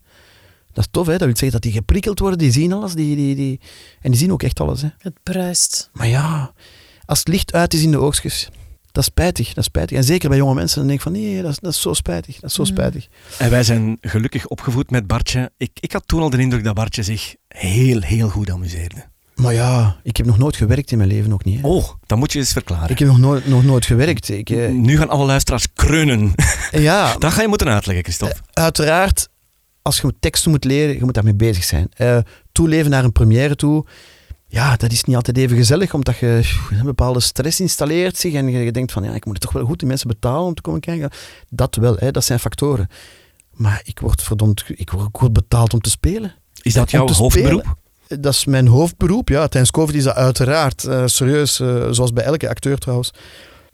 [0.73, 1.11] Dat is tof hè.
[1.11, 2.39] Dat wil zeggen dat die geprikkeld worden.
[2.39, 2.93] Die zien alles.
[2.93, 3.59] Die, die, die...
[4.01, 4.87] En die zien ook echt alles hè.
[4.97, 5.89] Het bruist.
[5.93, 6.53] Maar ja,
[7.05, 8.49] als het licht uit is in de oogstjes,
[8.91, 9.97] dat is spijtig, dat is spijtig.
[9.97, 11.93] En zeker bij jonge mensen, dan denk ik van nee, dat is, dat is zo
[11.93, 12.67] spijtig, dat is zo Mm.
[12.67, 13.07] spijtig.
[13.38, 15.51] En wij zijn gelukkig opgevoed met Bartje.
[15.57, 19.12] Ik, ik had toen al de indruk dat Bartje zich heel, heel goed amuseerde.
[19.36, 21.62] Maar ja, ik heb nog nooit gewerkt in mijn leven, ook niet.
[21.62, 21.67] Hè.
[21.67, 22.89] Oh, dat moet je eens verklaren.
[22.89, 24.29] Ik heb nog nooit, nog nooit gewerkt.
[24.29, 26.33] Ik, eh, Nu gaan alle luisteraars kreunen.
[26.71, 28.36] ja, Dat ga je moeten uitleggen, Christophe.
[28.53, 29.27] uiteraard,
[29.84, 31.88] als je teksten moet leren, je moet daarmee bezig zijn.
[31.93, 32.17] Eh,
[32.52, 33.86] toeleven naar een première toe,
[34.54, 36.41] ja, dat is niet altijd even gezellig, omdat je
[36.72, 39.65] een bepaalde stress installeert zich en je, denkt van, ja, ik moet het toch wel
[39.65, 41.10] goed die mensen betalen om te komen kijken.
[41.50, 42.88] Dat wel, hè, dat zijn factoren.
[43.52, 46.36] Maar ik word verdomd, ik word, ik word betaald om te spelen.
[46.62, 47.32] Is dat jouw hoofdberoep?
[47.62, 48.22] spelen.
[48.22, 49.48] Dat is mijn hoofdberoep, ja.
[49.48, 53.12] Tijdens COVID is dat uiteraard eh, serieus, eh, zoals bij elke acteur trouwens,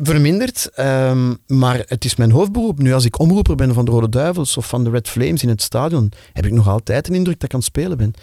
[0.01, 0.69] verminderd.
[0.73, 2.79] Ehm, maar het is mijn hoofdberoep.
[2.79, 5.49] Nu, als ik omroeper ben van de Rode Duivels of van de Red Flames in
[5.49, 8.13] het stadion, heb ik nog altijd een indruk dat ik aan het spelen ben.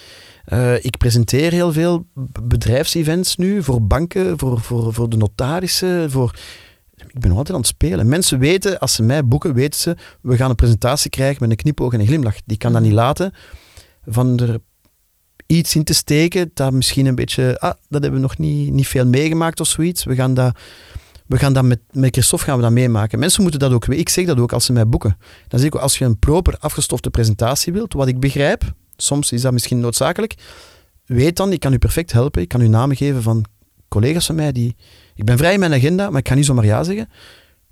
[0.44, 2.06] Eh, ik presenteer heel veel
[2.42, 6.34] bedrijfsevents nu, voor banken, voor, voor, voor de notarissen, voor...
[6.96, 8.08] Ik ben nog altijd aan het spelen.
[8.08, 11.56] Mensen weten, als ze mij boeken, weten ze, we gaan een presentatie krijgen met een
[11.56, 12.36] knipoog en een glimlach.
[12.44, 13.32] Die kan dat niet laten
[14.06, 14.58] van er
[15.46, 18.86] iets in te steken dat misschien een beetje, ah, dat hebben we nog niet, niet
[18.86, 20.04] veel meegemaakt of zoiets.
[20.04, 20.58] We gaan dat,
[21.26, 23.18] we gaan dat met, met Christophe gaan we dat meemaken.
[23.18, 24.00] Mensen moeten dat ook weten.
[24.02, 25.18] Ik zeg dat ook als ze mij boeken.
[25.48, 28.62] Dan zeg ik ook, als je een proper afgestofte presentatie wilt, wat ik begrijp,
[28.96, 30.34] soms is dat misschien noodzakelijk,
[31.04, 32.42] weet dan, ik kan u perfect helpen.
[32.42, 33.44] Ik kan u namen geven van
[33.88, 34.76] collega's van mij die...
[35.14, 37.08] Ik ben vrij in mijn agenda, maar ik kan niet zomaar ja zeggen.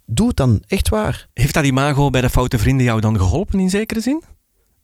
[0.07, 1.29] Doe het dan, echt waar.
[1.35, 4.23] Heeft dat imago bij de foute vrienden jou dan geholpen in zekere zin?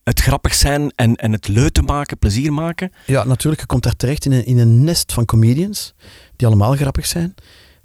[0.04, 2.92] Het grappig zijn en, en het leuk maken, plezier maken?
[3.06, 5.94] Ja, natuurlijk, je komt daar terecht in een, in een nest van comedians,
[6.36, 7.34] die allemaal grappig zijn,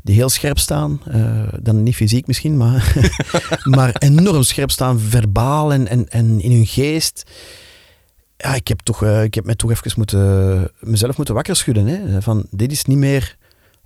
[0.06, 1.02] die heel scherp staan.
[1.06, 2.94] eh, dan niet fysiek misschien, maar,
[3.76, 7.24] maar enorm scherp staan, verbaal en, en, en in hun geest.
[8.38, 11.88] Ja, ik heb, toch, eh, ik heb mij toch even moeten, mezelf moeten wakker schudden.
[11.88, 13.38] Hè, van, dit is niet meer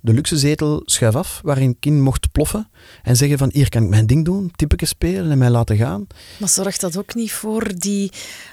[0.02, 2.70] de luxe zetel schuif af, waarin ik in mocht ploffen
[3.04, 6.08] en zeggen van, hier kan ik mijn ding doen, typeke spelen en mij laten gaan.
[6.40, 8.12] Maar zorgt dat ook niet voor die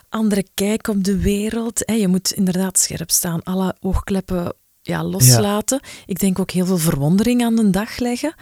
[0.09, 1.83] andere kijk op de wereld?
[1.85, 1.95] Hè?
[1.95, 4.55] Je moet inderdaad scherp staan, alle oogkleppen
[4.87, 5.81] ja, loslaten.
[6.07, 8.35] Ik denk ook heel veel verwondering aan de dag leggen.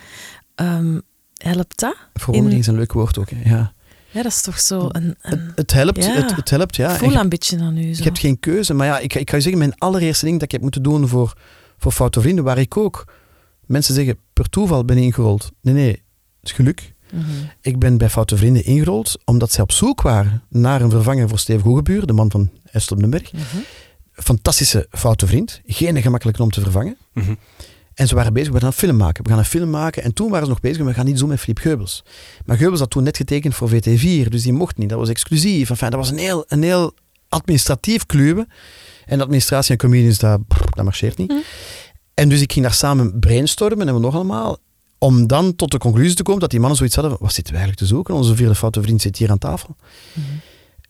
[0.55, 0.99] Ehm,
[1.37, 1.97] helpt dat?
[2.15, 3.31] Verwondering In- is een leuk woord ook.
[3.31, 3.51] Hè.
[3.51, 3.73] Ja.
[4.11, 6.13] Ja, dat is toch zo een, Het, een het helpt, Ja.
[6.13, 6.93] het, het helpt, ja.
[6.93, 7.83] ik voel je- een beetje aan u.
[7.95, 7.99] Zo.
[7.99, 8.75] Je hebt geen keuze.
[8.75, 11.09] Maar ja, ik, ik ga je zeggen, mijn allereerste ding dat ik heb moeten doen
[11.09, 11.33] voor,
[11.79, 13.05] voor Foute Vrienden, waar ik ook
[13.67, 15.51] mensen zeggen, per toeval ben ingerold.
[15.61, 16.03] Nee, nee, het
[16.43, 16.93] is geluk.
[17.13, 17.25] Mhm.
[17.61, 21.39] Ik ben bij Foute Vrienden ingerold omdat zij op zoek waren naar een vervanger voor
[21.39, 23.33] Steve Goegebuur, de man van Est op den Berg.
[23.33, 23.43] Mhm.
[24.15, 25.61] Fantastische foute vriend.
[25.67, 26.97] Geen gemakkelijk om te vervangen.
[27.13, 27.35] Mhm.
[27.95, 29.25] En ze waren bezig, we gaan een film maken.
[29.25, 30.03] We gaan een film maken.
[30.03, 32.05] En toen waren ze nog bezig, we gaan iets doen met Philippe Geubels.
[32.45, 34.89] Maar Geubels had toen net getekend voor VT4, dus die mocht niet.
[34.89, 35.71] Dat was exclusief.
[35.71, 36.95] Enfin, dat was een heel, een heel
[37.29, 38.49] administratief kluwen.
[39.05, 41.33] En administratie en comedians, dat, dat marcheert niet.
[41.33, 41.39] Hm.
[42.15, 44.59] En dus ik ging daar samen brainstormen en we nog allemaal.
[44.99, 47.59] Om dan tot de conclusie te komen dat die mannen zoiets hadden wat zitten we
[47.59, 48.15] eigenlijk te zoeken?
[48.15, 49.77] Onze vierde foute vriend zit hier aan tafel.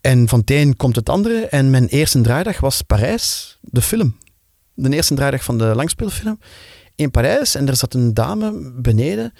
[0.05, 1.47] En van het een komt het andere.
[1.47, 4.17] En mijn eerste draaidag was Parijs, de film.
[4.75, 6.38] De eerste draaidag van de langspeelfilm
[6.95, 7.55] in Parijs.
[7.55, 9.33] En er zat een dame beneden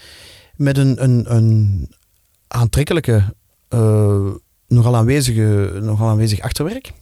[0.57, 1.89] met een, een, een
[2.49, 3.35] aantrekkelijke,
[3.69, 4.31] eh,
[4.69, 6.93] nogal, aanwezige, nogal aanwezig achterwerk.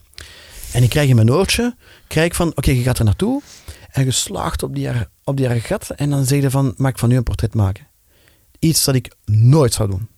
[0.73, 3.43] En ik krijg in mijn oortje, krijg van, oké, je gaat er naartoe.
[3.91, 5.91] En je slaagt op die, haar- op die haar gat.
[5.91, 7.87] En dan zeg je van, mag ik van u een portret maken?
[8.59, 10.09] Iets dat ik nooit zou doen.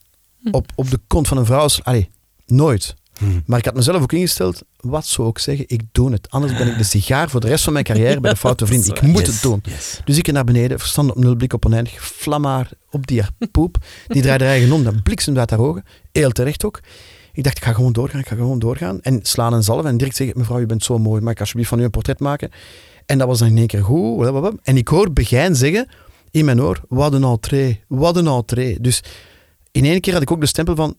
[0.50, 1.68] Op, op de kont van een vrouw.
[1.82, 2.10] Allee,
[2.46, 2.94] nooit.
[3.18, 3.42] Hmm.
[3.46, 6.30] Maar ik had mezelf ook ingesteld, wat zou ik zeggen, ik doe het.
[6.30, 8.86] Anders ben ik de sigaar voor de rest van mijn carrière bij de foute vriend.
[8.86, 9.60] Ik moet het doen.
[9.62, 10.00] Yes.
[10.04, 13.76] Dus ik naar beneden, verstand op nul, blik op oneindig, flammaar op die poep.
[14.06, 15.84] Die draaide haar eigen om, dan bliksemde uit haar ogen.
[16.12, 16.80] Heel terecht ook.
[17.32, 19.00] Ik dacht, ik ga gewoon doorgaan, ik ga gewoon doorgaan.
[19.02, 21.68] En slaan een zalf en direct zeggen, mevrouw, u bent zo mooi, mag ik alsjeblieft
[21.68, 22.50] van u een portret maken?
[23.06, 24.16] En dat was dan in één keer goed.
[24.16, 24.52] blablabla.
[24.62, 25.88] En ik hoor Begijn zeggen
[26.30, 28.80] in mijn oor, wat een entrée, wat een entrée.
[28.80, 29.02] Dus
[29.70, 30.96] in één keer had ik ook de stempel van,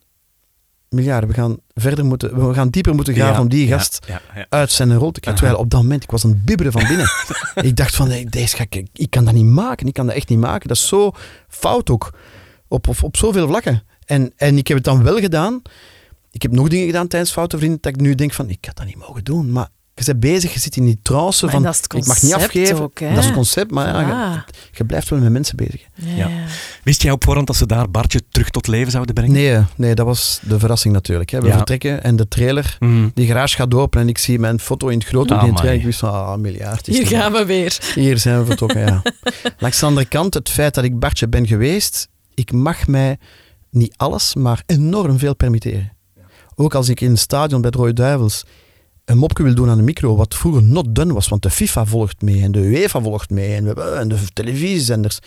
[0.89, 4.21] miljard, we gaan verder moeten, we gaan dieper moeten graven Ja, om die gast ja,
[4.35, 4.45] ja.
[4.49, 5.43] uit zijn rol te krijgen.
[5.43, 7.07] Terwijl op dat moment, ik was aan het bibberen van binnen.
[7.69, 9.87] ik dacht van, nee, deze ga ik, ik kan dat niet maken.
[9.87, 10.67] Ik kan dat echt niet maken.
[10.67, 11.11] Dat is zo
[11.47, 12.13] fout ook.
[12.67, 13.83] Op, op, op zoveel vlakken.
[14.05, 15.61] En, en ik heb het dan wel gedaan.
[16.31, 18.75] Ik heb nog dingen gedaan tijdens Foute Vrienden dat ik nu denk van, ik had
[18.75, 19.51] dat niet mogen doen.
[19.51, 22.21] Maar je bent bezig, je zit in die trance van, dat is het ik mag
[22.21, 22.81] niet concept afgeven.
[22.81, 25.81] ook, dat is het concept, maar ja, je, je blijft wel met mensen bezig.
[25.95, 26.15] Ja.
[26.15, 26.29] Ja.
[26.83, 29.33] Wist jij op voorhand dat ze daar Bartje terug tot leven zouden brengen?
[29.33, 31.29] Nee, nee, dat was de verrassing natuurlijk.
[31.29, 31.41] Hè.
[31.41, 31.55] We Ja.
[31.55, 33.11] vertrekken en de trailer, Mm.
[33.13, 35.53] die garage gaat open en ik zie mijn foto in het groot op die Amai.
[35.55, 35.79] trailer.
[35.79, 36.87] Ik wist van, ah, miljard.
[36.87, 37.77] is Hier gaan we weer.
[37.95, 39.01] Hier zijn we vertrokken, ja.
[39.59, 43.17] Langs de andere kant, het feit dat ik Bartje ben geweest, ik mag mij
[43.69, 45.93] niet alles, maar enorm veel permitteren.
[46.55, 48.43] Ook als ik in het stadion bij Rode Duivels
[49.05, 51.85] een mopje wil doen aan de micro, wat vroeger not done was, want de FIFA
[51.85, 55.19] volgt mee en de UEFA volgt mee en, we en de televisiezenders.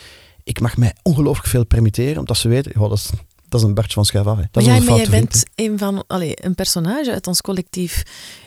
[0.44, 3.10] Ik mag mij ongelooflijk veel permitteren, omdat ze weten, joh, dat, is,
[3.48, 4.36] dat is een Bartje van Schuif af.
[4.36, 4.42] hè.
[4.50, 7.26] Dat Maar is jij, een maar jij vriend, bent een, van, allee, een personage uit
[7.26, 8.02] ons collectief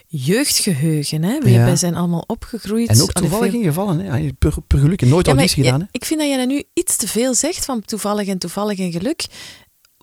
[0.07, 1.23] jeugdgeheugen.
[1.23, 1.39] Hè?
[1.39, 1.75] Wij, Ja.
[1.75, 2.89] zijn allemaal opgegroeid.
[2.89, 4.17] En ook toevallig veel- ingevallen, hè.
[4.17, 5.79] Ja, per, per geluk, nooit Ja, auditie gedaan.
[5.79, 5.89] ja, Hè.
[5.91, 9.25] ik vind dat jij nu iets te veel zegt van toevallig en toevallig en geluk.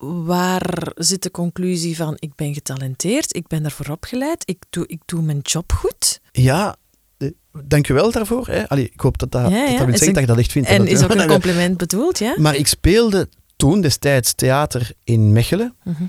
[0.00, 5.00] Waar zit de conclusie van ik ben getalenteerd, ik ben ervoor opgeleid, ik doe, ik
[5.04, 6.20] doe mijn job goed?
[6.32, 6.76] Ja,
[7.18, 7.28] eh,
[7.62, 8.46] dankjewel daarvoor.
[8.46, 8.68] Hè.
[8.68, 10.28] Allee, ik hoop dat dat, Ja, dat, ja, dat wil is zeggen een- dat je
[10.28, 10.68] dat echt vindt.
[10.68, 12.34] En dat, is ook een compliment bedoeld, ja?
[12.38, 15.76] Maar ik speelde toen destijds theater in Mechelen.
[15.84, 16.02] Mhm,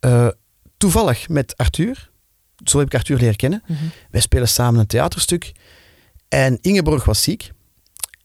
[0.00, 0.28] eh,
[0.76, 2.10] toevallig met Arthur.
[2.64, 3.62] Zo heb ik Arthur leren kennen.
[3.66, 3.84] mhm.
[4.10, 5.52] Wij spelen samen een theaterstuk.
[6.28, 7.50] En Ingeborg was ziek.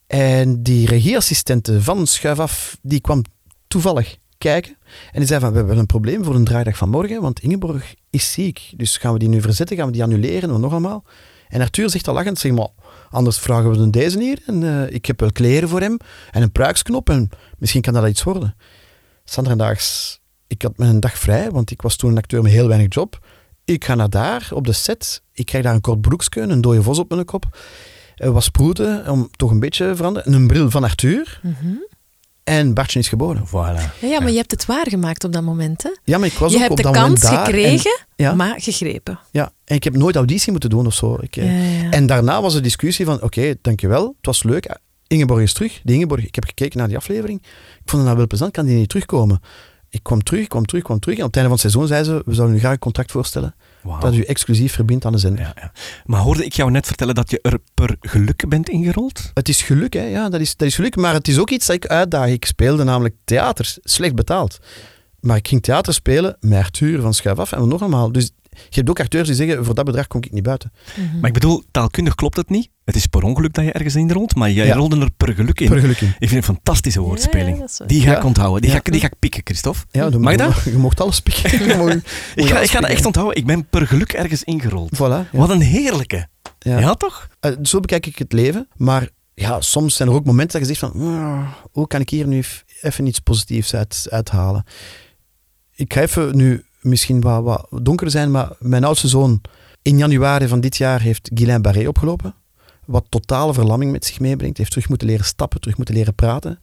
[0.08, 3.22] En die regieassistente van Schuif Af, die kwam
[3.68, 4.18] toevallig
[4.52, 7.94] En die zei van, we hebben een probleem voor een draaidag van morgen, want Ingeborg
[8.10, 8.74] is ziek.
[8.76, 11.04] Dus gaan we die nu verzetten, gaan we die annuleren, en nog allemaal.
[11.48, 12.70] En Arthur zegt al lachend, zeg maar,
[13.10, 14.40] anders vragen we dan deze hier.
[14.46, 15.98] En eh, ik heb wel kleren voor hem
[16.32, 18.56] en een pruiksknop en misschien kan dat iets worden.
[19.24, 22.94] Sanderdaags, ik had mijn dag vrij, want ik was toen een acteur met heel weinig
[22.94, 23.26] job.
[23.66, 25.22] Ik ga naar daar, op de set.
[25.32, 27.58] Ik krijg daar een kort broekje, een dode vos op mijn kop.
[28.16, 30.34] Wat sproeten, om toch een beetje te veranderen.
[30.34, 31.40] Een bril van Arthur.
[31.44, 31.76] Mhm.
[32.44, 33.48] En Bartje is geboren.
[33.48, 34.00] Voilà.
[34.02, 35.84] Ja, maar je hebt het waargemaakt op dat moment.
[35.84, 35.90] Hè?
[36.04, 37.46] Ja, maar ik was Je ook hebt op de dat kans moment daar.
[37.46, 39.20] gekregen, En, ja, maar gegrepen.
[39.32, 41.18] ja, en ik heb nooit auditie moeten doen of zo.
[41.22, 41.46] Ik, eh,
[41.80, 41.90] Ja, ja.
[41.92, 44.78] En daarna was de discussie van, oké, dankjewel, het was leuk.
[45.08, 45.80] Ingeborg is terug.
[45.84, 47.40] Die Ingeborg, ik heb gekeken naar die aflevering.
[47.42, 47.50] Ik
[47.86, 49.40] vond het nou wel plezant, kan die niet terugkomen?
[49.90, 51.18] Ik kwam terug, kwam terug, kwam terug.
[51.18, 53.12] En op het einde van het seizoen zei ze, we zouden u graag een contract
[53.12, 53.56] voorstellen
[54.00, 55.43] Dat u exclusief verbindt aan de zender.
[55.43, 55.72] Ja, ja.
[56.06, 59.32] Maar hoorde ik jou net vertellen dat je er per geluk bent ingerold?
[59.34, 60.04] Het is geluk, hè?
[60.04, 60.96] Ja, dat is, dat is geluk.
[60.96, 62.30] Maar het is ook iets dat ik uitdaag.
[62.30, 64.60] Ik speelde namelijk theater, slecht betaald.
[65.19, 68.12] Maar ik ging theater spelen met Arthur van Schuif af en nog allemaal.
[68.12, 68.32] Dus
[68.70, 70.72] je hebt ook acteurs die zeggen, voor dat bedrag kom ik niet buiten.
[70.96, 71.20] Mhm.
[71.20, 72.70] Maar ik bedoel, taalkundig klopt het niet.
[72.86, 74.76] Het is per ongeluk dat je ergens inrolt, maar jij Ja.
[74.76, 75.70] rolde er per geluk in.
[75.70, 76.08] Per geluk in.
[76.08, 77.58] Ik vind het een fantastische woordspeling.
[77.78, 78.18] Ja, die ga Ja.
[78.18, 78.62] ik onthouden.
[78.62, 78.76] Die, Ja.
[78.76, 79.80] ga ik, die ga ik pikken, Christophe.
[79.92, 80.63] Ja, Mag je dat?
[80.63, 81.54] Je mocht alles pikken.
[81.54, 83.38] Ik ga, alles ik ga dat echt onthouden.
[83.38, 84.96] Ik ben per geluk ergens ingerold.
[84.96, 85.00] Voilà.
[85.00, 85.28] Ja.
[85.32, 86.28] Wat een heerlijke.
[86.60, 86.94] Ja, Ja.
[86.96, 87.28] toch?
[87.39, 88.68] Eh, zo bekijk ik het leven.
[88.76, 92.10] Maar ja, soms zijn er ook momenten dat je zegt van, "Ah, hoe kan ik
[92.10, 92.44] hier nu
[92.82, 94.63] even iets positiefs uit, uithalen?
[95.76, 99.41] Ik ga even nu misschien wat, wat donker zijn, maar mijn oudste zoon
[99.82, 102.36] in januari van dit jaar heeft Guylain Barré opgelopen.
[102.86, 104.58] Wat totale verlamming met zich meebrengt.
[104.58, 106.60] heeft terug moeten leren stappen, terug moeten leren praten.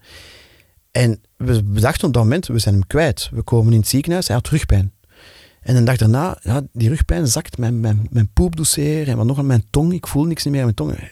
[0.91, 3.29] En we bedachten op dat moment, we zijn hem kwijt.
[3.33, 4.93] We komen in het ziekenhuis, hij had rugpijn.
[5.61, 8.31] En de dag daarna, ja, die rugpijn zakt, mijn, mijn, mijn
[9.07, 9.93] en wat nog aan mijn tong.
[9.93, 11.11] Ik voel niks meer aan mijn tong.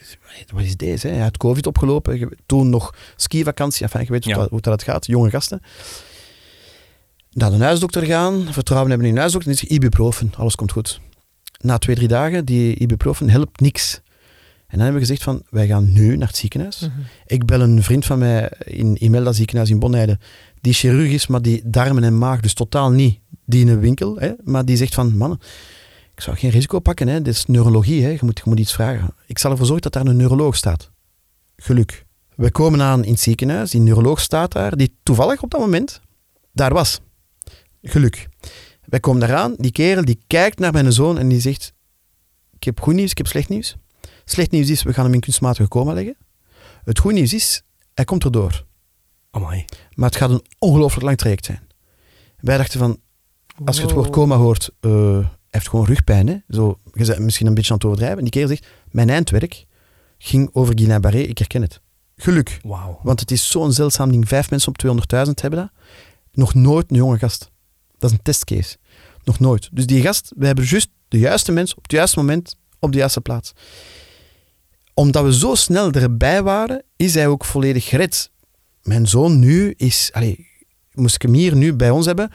[0.52, 1.06] Wat is deze?
[1.08, 1.14] Hè?
[1.14, 3.82] Hij had covid opgelopen, toen nog skivakantie.
[3.82, 4.32] Enfin, je weet Ja.
[4.32, 5.60] hoe, dat, hoe dat gaat, jonge gasten.
[7.38, 9.50] Naar de huisdokter gaan, vertrouwen hebben in een huisdokter.
[9.50, 11.00] En die zegt ibuprofen, alles komt goed.
[11.60, 14.00] Na twee, drie dagen, die ibuprofen helpt niks.
[14.66, 16.80] En dan hebben we gezegd van, wij gaan nu naar het ziekenhuis.
[16.80, 16.90] Mhm.
[17.26, 20.18] Ik bel een vriend van mij in Imelda ziekenhuis in Bonheide,
[20.60, 24.16] die chirurg is, maar die darmen en maag, dus totaal niet die in een winkel.
[24.16, 25.38] Hè, maar die zegt van, mannen,
[26.14, 28.72] ik zou geen risico pakken, hè, dit is neurologie, hè, je, moet, je moet iets
[28.72, 29.14] vragen.
[29.26, 30.90] Ik zal ervoor zorgen dat daar een neuroloog staat.
[31.56, 32.04] Geluk.
[32.34, 36.00] We komen aan in het ziekenhuis, die neuroloog staat daar, die toevallig op dat moment
[36.52, 37.00] daar was.
[37.82, 38.28] Geluk.
[38.84, 41.72] Wij komen daaraan, die kerel die kijkt naar mijn zoon en die zegt,
[42.56, 43.76] ik heb goed nieuws, ik heb slecht nieuws.
[44.24, 46.16] Slecht nieuws is, we gaan hem in kunstmatige coma leggen.
[46.84, 47.62] Het goede nieuws is,
[47.94, 48.64] hij komt erdoor.
[49.30, 49.64] Amai.
[49.94, 51.60] Maar het gaat een ongelooflijk lang traject zijn.
[52.40, 53.00] Wij dachten van,
[53.64, 54.14] als je het woord Wow.
[54.14, 56.26] coma hoort, eh, hij heeft gewoon rugpijn.
[56.26, 56.36] Hè?
[56.48, 58.18] Zo, je bent misschien een beetje aan het overdrijven.
[58.18, 59.66] En die kerel zegt, mijn eindwerk
[60.18, 61.80] ging over Guillain-Barré, ik herken het.
[62.16, 62.60] Geluk.
[62.62, 63.00] Wauw.
[63.02, 64.28] Want het is zo'n zeldzaam ding.
[64.28, 65.70] Vijf mensen op 200.000 hebben dat.
[66.32, 67.50] Nog nooit een jonge gast.
[67.98, 68.76] Dat is een testcase.
[69.24, 69.68] Nog nooit.
[69.72, 72.98] Dus die gast, we hebben juist de juiste mens op het juiste moment op de
[72.98, 73.52] juiste plaats.
[74.94, 78.30] Omdat we zo snel erbij waren, is hij ook volledig gered.
[78.82, 80.12] Mijn zoon nu is...
[80.92, 82.30] Moest ik hem hier nu bij ons hebben,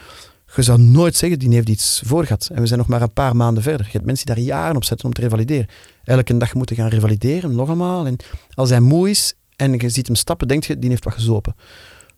[0.56, 2.50] je zou nooit zeggen, die heeft iets voor gehad.
[2.54, 3.86] En we zijn nog maar een paar maanden verder.
[3.86, 5.68] Je hebt mensen die daar jaren op zetten om te revalideren.
[6.04, 8.06] Elke dag moeten gaan revalideren, nog eenmaal.
[8.06, 8.16] En
[8.54, 11.56] als hij moe is en je ziet hem stappen, denk je, die heeft wat gezopen.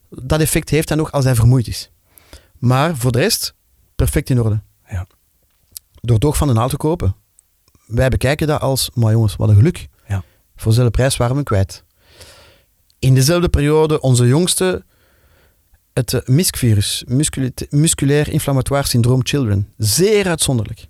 [0.09, 1.91] Dat effect heeft hij nog als hij vermoeid is.
[2.57, 3.53] Maar voor de rest,
[3.95, 4.61] perfect in orde.
[4.89, 5.07] Ja.
[6.01, 7.15] Door toch van een auto te kopen.
[7.85, 9.87] Wij bekijken dat als, maar jongens, wat een geluk.
[10.07, 10.23] Ja.
[10.55, 11.83] Voor dezelfde prijs waren we kwijt.
[12.99, 14.85] In dezelfde periode, onze jongste,
[15.93, 19.73] het eh, MISC-virus, muscula- musculair inflammatoire syndroom children.
[19.77, 20.87] Zeer uitzonderlijk.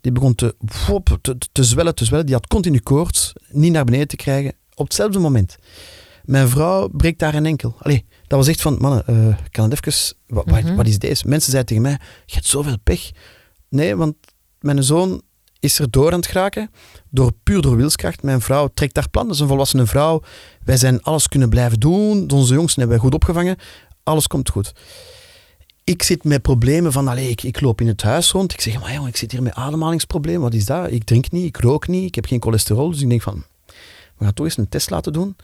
[0.00, 0.54] Die begon te,
[0.86, 2.26] wop, te, te zwellen, te zwellen.
[2.26, 5.56] Die had continu koorts, niet naar beneden te krijgen, op hetzelfde moment.
[6.24, 7.76] Mijn vrouw breekt daar een enkel.
[7.78, 10.74] Allee, dat was echt van, mannen, eh, kan het even, wat, Mhm.
[10.74, 11.28] wat is deze?
[11.28, 13.10] Mensen zeiden tegen mij, je hebt zoveel pech.
[13.68, 14.14] Nee, want
[14.60, 15.22] mijn zoon
[15.60, 16.70] is er door aan het geraken,
[17.10, 18.22] door, puur door wilskracht.
[18.22, 20.22] Mijn vrouw trekt haar plan, dat is een volwassene vrouw.
[20.64, 22.30] Wij zijn alles kunnen blijven doen.
[22.30, 23.56] Onze jongsten hebben wij goed opgevangen.
[24.02, 24.72] Alles komt goed.
[25.84, 28.52] Ik zit met problemen van, allee, ik, ik loop in het huis rond.
[28.52, 30.40] Ik zeg, maar jongen, ik zit hier met ademhalingsproblemen.
[30.40, 30.90] Wat is dat?
[30.90, 32.90] Ik drink niet, ik rook niet, ik heb geen cholesterol.
[32.90, 33.44] Dus ik denk van,
[34.16, 35.36] we gaan toch eens een test laten doen.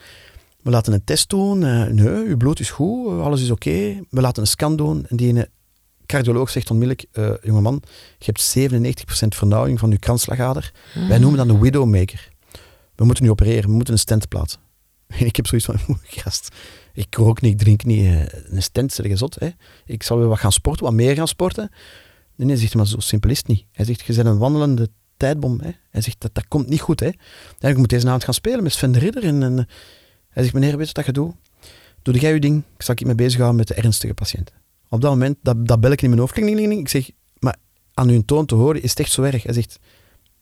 [0.69, 1.65] We laten een test doen.
[1.65, 4.01] Eh, nee, uw bloed is goed, eh, alles is oké.
[4.11, 5.07] We laten een scan doen.
[5.09, 5.49] En die ene
[6.07, 7.83] cardioloog zegt onmiddellijk, eh jongeman,
[8.19, 10.73] je hebt 97% vernauwing van je kransslagader.
[11.09, 12.29] Wij noemen dat een widowmaker.
[12.95, 14.61] We moeten nu opereren, we moeten een stent plaatsen.
[15.07, 15.79] En ik heb zoiets van,
[16.23, 16.49] gast,
[16.93, 18.33] ik rook niet, ik drink niet.
[18.49, 19.37] Een stent, zeg je zot.
[19.39, 19.49] Hè?
[19.85, 21.71] Ik zal weer wat gaan sporten, wat meer gaan sporten.
[22.37, 23.65] Nee, nee, zegt hij, maar zo simpel is het niet.
[23.73, 25.61] Hij zegt, je bent een wandelende tijdbom.
[25.61, 25.71] Hè?
[25.91, 27.01] Hij zegt, dat, dat komt niet goed.
[27.01, 27.11] Hè?
[27.59, 29.25] En ik moet deze avond gaan spelen met Sven de Ridder.
[29.25, 29.69] En, en,
[30.39, 31.35] hij zegt, meneer, weet je wat je doet?
[32.03, 34.55] Doe jij je ding, ik zal ik me bezighouden met de ernstige patiënten.
[34.89, 36.37] Op dat moment, dat, dat bel ik in mijn hoofd.
[36.37, 37.57] Ik zeg, maar
[37.95, 39.43] aan uw toon te horen is het echt zo erg.
[39.43, 39.79] Hij zegt,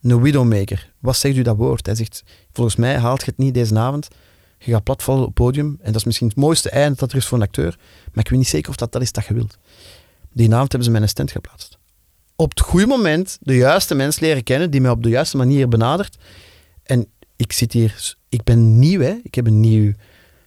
[0.02, 0.92] een widowmaker.
[1.00, 1.86] Wat zegt u dat woord?
[1.86, 4.08] Hij zegt, volgens mij haalt je het niet deze avond.
[4.58, 5.76] Je gaat platvallen op het podium.
[5.80, 7.78] En dat is misschien het mooiste einde dat er is voor een acteur.
[8.12, 9.58] Maar ik weet niet zeker of dat dat is dat je wilt.
[10.32, 11.78] Die avond hebben ze mij een stent geplaatst.
[12.36, 15.68] Op het goede moment de juiste mens leren kennen die mij op de juiste manier
[15.68, 16.16] benadert.
[16.82, 17.06] En
[17.36, 19.14] ik zit hier, ik ben nieuw, hè.
[19.22, 19.92] Ik heb een nieuw...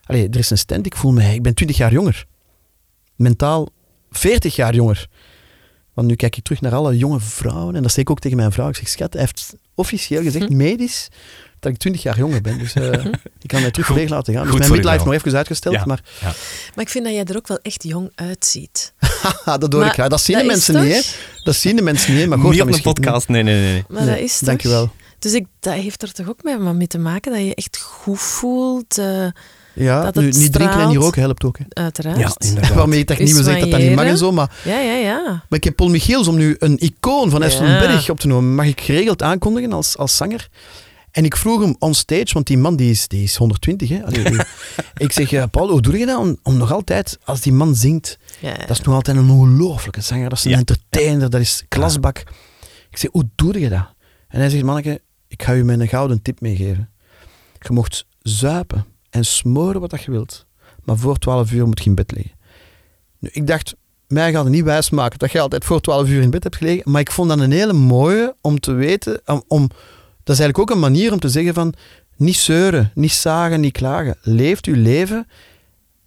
[0.03, 1.33] Allee, er is een stent, ik voel me...
[1.33, 2.25] Ik ben 20 jaar jonger.
[3.15, 3.69] Mentaal
[4.11, 5.07] 40 jaar jonger.
[5.93, 7.75] Want nu kijk ik terug naar alle jonge vrouwen.
[7.75, 8.69] En dat zeg ik ook tegen mijn vrouw.
[8.69, 11.07] Ik zeg, schat, hij heeft officieel gezegd, medisch,
[11.59, 12.57] dat ik 20 jaar jonger ben.
[12.57, 12.91] Dus eh,
[13.41, 14.45] ik kan mij terug Goed- laten gaan.
[14.47, 15.75] Dus mijn midlife nog even uitgesteld.
[15.75, 15.85] Ja.
[15.85, 16.03] Maar
[16.75, 18.93] Maar ik vind dat jij er ook wel echt jong uitziet.
[18.97, 20.07] haha, dat hoor Maar ik graag.
[20.09, 21.41] Dat zien de dat mensen niet, hè.
[21.43, 22.27] Dat zien de mensen niet.
[22.27, 23.83] Maar goed, niet op een misschien- podcast, nee, nee, nee.
[23.87, 24.47] Maar Nee, dat is toch...
[24.47, 24.91] Dankjewel.
[25.19, 28.19] Dus ik, dat heeft er toch ook mee, mee te maken dat je echt goed
[28.19, 29.25] voelt, eh,
[29.73, 31.57] Ja, Dat nu, het niet drinken en niet roken helpt ook.
[31.57, 31.63] Hè.
[31.69, 32.17] uiteraard.
[32.19, 32.73] Ja, inderdaad.
[32.73, 34.93] Waarmee ik niet Is wil zeggen dat dat niet mag en zo, maar, ja, ja,
[34.95, 35.23] ja.
[35.25, 37.79] maar ik heb Paul Michiels om nu een icoon van Esther Ja.
[37.79, 38.55] Berg op te nemen.
[38.55, 40.49] Mag ik geregeld aankondigen als, als zanger?
[41.11, 43.89] En ik vroeg hem on stage, want die man die is, die is 120.
[43.89, 44.03] Hè.
[44.05, 44.41] Allee, die-
[45.05, 47.75] ik zeg, ja, Paul, hoe doe je dat om, om nog altijd, als die man
[47.75, 48.53] zingt, ja.
[48.53, 50.57] dat is nog altijd een ongelooflijke zanger, dat is een Ja.
[50.57, 52.17] entertainer, dat is klasbak.
[52.89, 53.93] Ik zeg, hoe doe je dat?
[54.27, 56.89] En hij zegt, manneke, ik ga je met een gouden tip meegeven.
[57.59, 60.45] Je mocht zuipen en smoren wat dat je wilt,
[60.83, 62.37] maar voor 12 uur moet je in bed liggen.
[63.19, 63.75] Nu, ik dacht,
[64.07, 66.91] mij gaat het niet wijsmaken dat je altijd voor 12 uur in bed hebt gelegen,
[66.91, 69.67] maar ik vond dat een hele mooie om te weten, om, om,
[70.23, 71.73] dat is eigenlijk ook een manier om te zeggen van,
[72.15, 74.17] niet zeuren, niet zagen, niet klagen.
[74.21, 75.27] Leeft uw leven,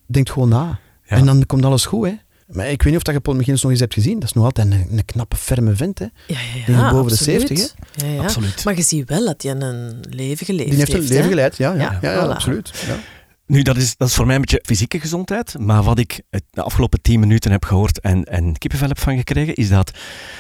[0.07, 0.81] denkt gewoon na.
[1.05, 1.17] Ja.
[1.17, 2.15] En dan komt alles goed, hè.
[2.53, 4.15] Maar ik weet niet of dat je Paul Michiels nog eens hebt gezien.
[4.15, 5.99] Dat is nog altijd een, een knappe, ferme vent.
[5.99, 6.05] Hè.
[6.05, 6.65] Ja, ja, ja.
[6.67, 7.49] Die is boven de absoluut.
[7.49, 8.23] 70, Ja, ja.
[8.23, 8.65] Absoluut.
[8.65, 11.29] Maar je ziet wel dat hij een leven geleefd Die heeft een leven hè.
[11.29, 11.73] geleid, ja.
[11.73, 12.31] Ja, Ja, ja, ja, voilà.
[12.31, 12.73] absoluut.
[13.47, 15.59] Nu, dat is, dat is voor mij een beetje fysieke gezondheid.
[15.59, 19.55] Maar wat ik de afgelopen tien minuten heb gehoord en, en kippenvel heb van gekregen,
[19.55, 19.91] is dat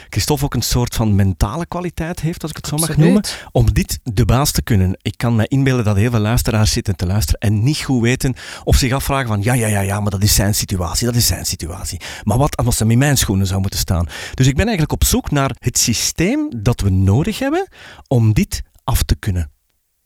[0.08, 3.72] Christophe ook een soort van mentale kwaliteit heeft, als ik het zo mag noemen, om
[3.72, 4.98] dit de baas te kunnen.
[5.02, 8.34] Ik kan me inbeelden dat heel veel luisteraars zitten te luisteren en niet goed weten
[8.64, 11.26] of zich afvragen van ja, ja, ja, ja, maar dat is zijn situatie, dat is
[11.26, 12.00] zijn situatie.
[12.22, 14.06] Maar wat als hem in mijn schoenen zou moeten staan?
[14.34, 17.68] Dus ik ben eigenlijk op zoek naar het systeem dat we nodig hebben
[18.08, 19.50] om dit af te kunnen.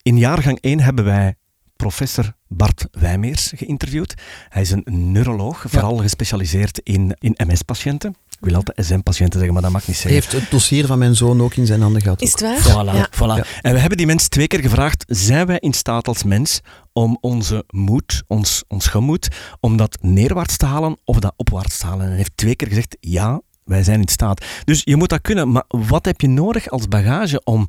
[0.03, 1.35] In jaargang 1 hebben wij
[1.77, 4.15] professor Bart Wijmeers geïnterviewd.
[4.49, 8.15] Hij is een neuroloog, vooral gespecialiseerd in, in MS-patiënten.
[8.39, 10.31] Ik wil altijd SM-patiënten zeggen, maar dat mag niet Hij zeggen.
[10.31, 12.23] heeft het dossier van mijn zoon ook in zijn handen gehad.
[12.23, 12.61] Is het waar?
[12.61, 13.09] Voilà, Ja.
[13.15, 13.37] voilà.
[13.37, 13.45] Ja.
[13.63, 16.61] En we hebben die mens twee keer gevraagd, zijn wij in staat als mens
[16.93, 19.29] om onze moed, ons, ons gemoed,
[19.61, 22.01] om dat neerwaarts te halen of dat opwaarts te halen?
[22.03, 24.45] En hij heeft twee keer gezegd, ja, wij zijn in staat.
[24.65, 27.69] Dus je moet dat kunnen, maar wat heb je nodig als bagage om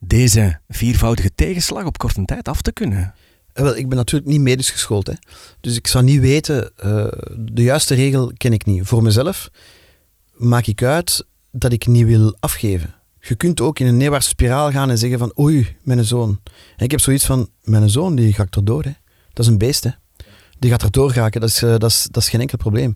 [0.00, 3.14] deze viervoudige tegenslag op korte tijd af te kunnen?
[3.54, 5.06] Eh, Wel, ik ben natuurlijk niet medisch geschoold.
[5.06, 5.12] Hè.
[5.60, 7.06] Dus ik zou niet weten, eh,
[7.38, 8.86] de juiste regel ken ik niet.
[8.86, 9.50] Voor mezelf
[10.32, 12.94] maak ik uit dat ik niet wil afgeven.
[13.20, 16.40] Je kunt ook in een neerwaartse spiraal gaan en zeggen van oei, mijn zoon.
[16.76, 18.82] Ik heb zoiets van, mijn zoon die gaat erdoor.
[18.82, 18.92] Hè.
[19.32, 19.84] Dat is een beest.
[19.84, 19.90] Hè.
[20.58, 22.94] Die gaat erdoor geraken, dat is, eh, dat, is, dat is geen enkel probleem.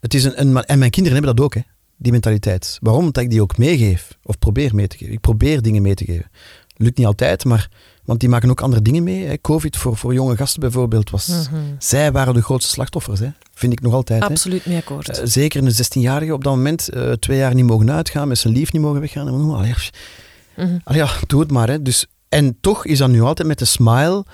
[0.00, 1.60] Het is een, een, en mijn kinderen hebben dat ook, hè,
[1.96, 2.78] die mentaliteit.
[2.80, 3.04] Waarom?
[3.04, 5.12] Omdat ik die ook meegeef, of probeer mee te geven.
[5.12, 6.30] Ik probeer dingen mee te geven.
[6.76, 7.68] Lukt niet altijd, maar
[8.04, 9.24] want die maken ook andere dingen mee.
[9.26, 9.40] Hè.
[9.40, 11.28] Covid voor, voor jonge gasten bijvoorbeeld was.
[11.28, 11.60] Mhm.
[11.78, 13.28] Zij waren de grootste slachtoffers, hè.
[13.54, 14.22] vind ik nog altijd.
[14.22, 14.28] Hè.
[14.28, 15.08] Absoluut mee akkoord.
[15.18, 18.54] Eh, zeker een 16-jarige op dat moment, eh, twee jaar niet mogen uitgaan, met zijn
[18.54, 19.26] lief niet mogen weggaan.
[19.28, 19.74] En, oh, allee,
[20.56, 20.76] Mhm.
[20.84, 21.68] allee, ja, doe het maar.
[21.68, 21.82] Hè.
[21.82, 24.24] Dus, en toch is dat nu altijd met een smile.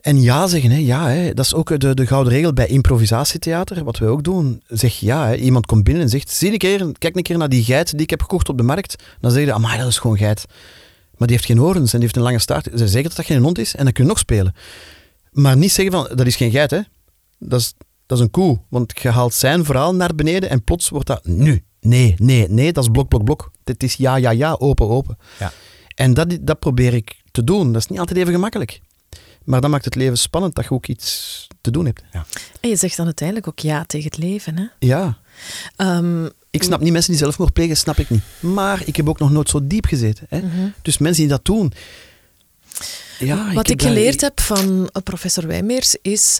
[0.00, 0.76] En ja zeggen, hè.
[0.78, 1.34] ja, hè.
[1.34, 4.62] dat is ook de, de gouden regel bij improvisatietheater, wat wij ook doen.
[4.66, 5.34] Zeg ja, hè.
[5.34, 8.00] iemand komt binnen en zegt, zie een keer, kijk een keer naar die geit die
[8.00, 9.02] ik heb gekocht op de markt.
[9.20, 10.44] Dan zeg je, amai, dat is gewoon geit.
[11.16, 12.64] Maar die heeft geen horens en die heeft een lange staart.
[12.64, 14.54] Ze zeggen dat dat geen hond is en dan kun je nog spelen.
[15.30, 16.80] Maar niet zeggen van, dat is geen geit, hè.
[17.38, 17.74] Dat is,
[18.06, 18.60] dat is een koe.
[18.68, 21.64] Want je haalt zijn verhaal naar beneden en plots wordt dat nu.
[21.80, 23.50] Nee, nee, nee, dat is blok, blok, blok.
[23.64, 25.18] Dit is ja, ja, ja, open, open.
[25.38, 25.52] Ja.
[25.94, 27.72] En dat, dat probeer ik te doen.
[27.72, 28.80] Dat is niet altijd even gemakkelijk.
[29.44, 32.02] Maar dat maakt het leven spannend dat je ook iets te doen hebt.
[32.60, 34.58] En je zegt dan uiteindelijk ook ja tegen het leven.
[34.58, 34.66] Hè?
[34.78, 35.18] Ja.
[35.76, 38.22] Ehm, Ik snap niet mensen die zelfmoord plegen, snap ik niet.
[38.40, 40.26] Maar ik heb ook nog nooit zo diep gezeten.
[40.28, 40.38] Hè?
[40.40, 40.68] mhm.
[40.82, 41.72] Dus mensen die dat doen.
[43.18, 46.38] Ja, Wat ik daar- geleerd heb van eh, professor Wijmeers is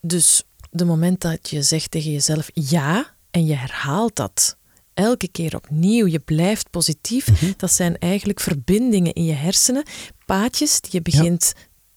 [0.00, 4.56] dus de moment dat je zegt tegen jezelf ja en je herhaalt dat
[4.94, 7.52] elke keer opnieuw, je blijft positief, Mhm.
[7.56, 9.82] dat zijn eigenlijk verbindingen in je hersenen,
[10.26, 11.52] paadjes die je begint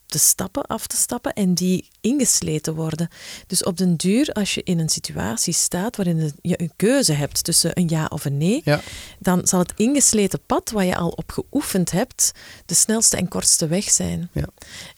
[0.05, 3.07] te stappen, af te stappen en die ingesleten worden.
[3.47, 7.43] Dus op den duur, als je in een situatie staat waarin je een keuze hebt
[7.43, 8.81] tussen een ja of een nee, Ja.
[9.19, 12.31] dan zal het ingesleten pad waar je al op geoefend hebt,
[12.65, 14.29] de snelste en kortste weg zijn.
[14.31, 14.47] Ja.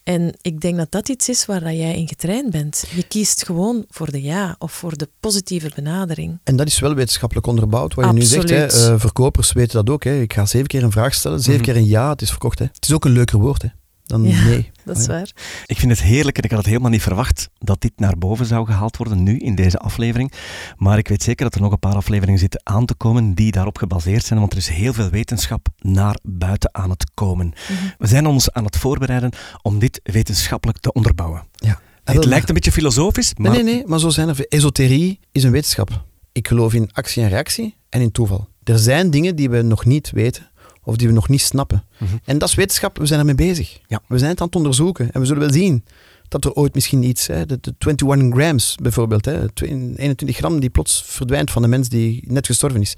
[0.04, 2.84] En ik denk dat dat iets is waar dat jij in getraind bent.
[2.96, 6.40] Je kiest gewoon voor de ja of voor de positieve benadering.
[6.44, 7.94] En dat is wel wetenschappelijk onderbouwd.
[7.94, 10.04] Wat je nu zegt, hè, eh, verkopers weten dat ook.
[10.04, 10.22] Hè.
[10.22, 11.64] Ik ga zeven keer een vraag stellen, zeven Mhm.
[11.64, 12.60] keer een ja, het is verkocht.
[12.60, 12.66] Hè.
[12.66, 13.68] Het is ook een leuker woord hè,
[14.08, 14.72] dan Ja, nee.
[14.86, 15.12] Dat is Ja.
[15.12, 15.32] waar.
[15.66, 18.46] Ik vind het heerlijk en ik had het helemaal niet verwacht dat dit naar boven
[18.46, 20.32] zou gehaald worden nu in deze aflevering.
[20.78, 23.52] Maar ik weet zeker dat er nog een paar afleveringen zitten aan te komen die
[23.52, 27.54] daarop gebaseerd zijn, want er is heel veel wetenschap naar buiten aan het komen.
[27.98, 31.44] We zijn ons aan het voorbereiden om dit wetenschappelijk te onderbouwen.
[31.56, 31.80] Ja.
[32.04, 34.46] Het lijkt een beetje filosofisch, maar Nee, nee, nee, maar zo zijn er.
[34.48, 36.06] Esoterie is een wetenschap.
[36.32, 38.48] Ik geloof in actie en reactie en in toeval.
[38.64, 40.50] Er zijn dingen die we nog niet weten
[40.88, 41.84] of die we nog niet snappen.
[41.98, 42.16] Mhm.
[42.24, 43.80] En dat is wetenschap, we zijn ermee bezig.
[43.88, 44.02] Ja.
[44.08, 45.84] We zijn het aan het onderzoeken en we zullen wel zien
[46.28, 50.70] dat er ooit misschien iets, hè, de, de 21 grams bijvoorbeeld, hè, 21 gram die
[50.70, 52.96] plots verdwijnt van de mens die net gestorven is.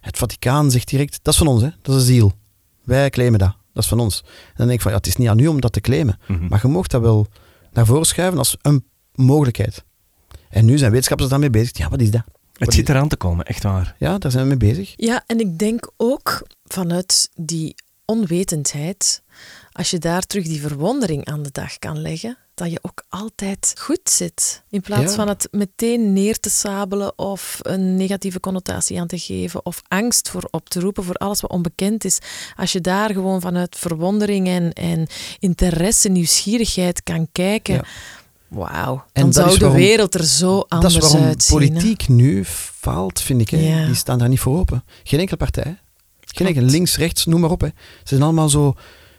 [0.00, 2.32] Het Vaticaan zegt direct, dat is van ons, hè, dat is een ziel.
[2.84, 4.22] Wij claimen dat, dat is van ons.
[4.24, 6.18] En dan denk ik van, ja, het is niet aan u om dat te claimen.
[6.28, 6.46] Mhm.
[6.48, 7.26] Maar je mag dat wel
[7.72, 9.84] naar voren schuiven als een mogelijkheid.
[10.48, 11.78] En nu zijn wetenschappers daarmee bezig.
[11.78, 12.24] Ja, wat is dat?
[12.66, 13.94] Het zit eraan te komen, echt waar.
[13.98, 14.92] Ja, daar zijn we mee bezig.
[14.96, 19.22] Ja, en ik denk ook vanuit die onwetendheid,
[19.72, 23.74] als je daar terug die verwondering aan de dag kan leggen, dat je ook altijd
[23.78, 24.62] goed zit.
[24.70, 25.16] In plaats Ja.
[25.16, 30.28] van het meteen neer te sabelen of een negatieve connotatie aan te geven of angst
[30.28, 32.18] voor op te roepen voor alles wat onbekend is.
[32.56, 35.06] Als je daar gewoon vanuit verwondering en, en
[35.38, 37.84] interesse, nieuwsgierigheid kan kijken, Ja.
[38.50, 41.58] Wauw, En dan zou de wereld er zo anders dat is waarom uitzien.
[41.60, 41.68] hè.
[41.68, 43.48] politiek nu faalt, vind ik.
[43.50, 43.58] Hè.
[43.58, 43.86] Ja.
[43.86, 44.84] Die staan daar niet voor open.
[45.02, 45.78] Geen enkele partij.
[46.20, 47.60] Geen enkele links, rechts, noem maar op.
[47.60, 47.66] Hè.
[47.66, 48.74] Ze zijn allemaal zo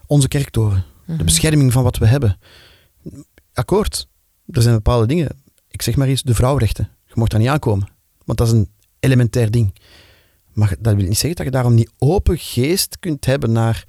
[0.06, 0.86] onze kerktoren.
[1.06, 1.18] Mhm.
[1.18, 2.38] De bescherming van wat we hebben.
[3.54, 4.08] Akkoord.
[4.50, 5.30] Er zijn bepaalde dingen.
[5.68, 6.90] Ik zeg maar eens, de vrouwenrechten.
[7.06, 7.88] Je mocht daar niet aankomen.
[8.26, 8.70] Want dat is een
[9.00, 9.74] elementair ding.
[10.54, 13.86] Maar dat wil niet zeggen dat je daarom niet open geest kunt hebben naar...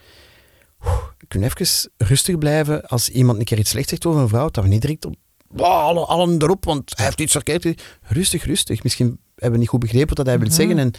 [0.84, 4.48] Oeh, kun even rustig blijven als iemand een keer iets slecht zegt over een vrouw,
[4.50, 5.14] dat we niet direct op...
[5.52, 7.82] Wow, allen, allen erop, want hij heeft iets verkeerd.
[8.02, 8.82] Rustig, rustig.
[8.82, 10.78] Misschien hebben we niet goed begrepen wat hij wil zeggen.
[10.78, 10.92] En,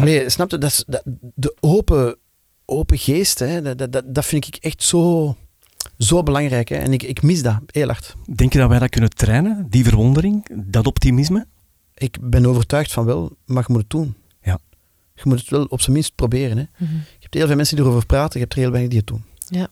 [0.00, 0.58] Allee, snap je?
[0.58, 1.02] Dat is, dat,
[1.34, 2.16] de open,
[2.64, 5.36] open geest, hè, dat, dat- dat, dat vind ik echt zo,
[5.98, 6.68] zo belangrijk.
[6.68, 6.76] Hè.
[6.76, 8.14] En ik, ik mis dat heel hard.
[8.34, 11.46] Denk je dat wij dat kunnen trainen, die verwondering, dat optimisme?
[11.94, 14.14] Ik ben overtuigd van wel, maar je moet het doen.
[14.42, 14.58] Ja.
[15.14, 16.56] Je moet het wel op zijn minst proberen.
[16.58, 16.64] Hè.
[16.78, 16.92] Mhm.
[16.94, 19.08] Je hebt heel veel mensen die erover praten, je hebt er heel weinig die het
[19.08, 19.24] doen.
[19.48, 19.68] Ja.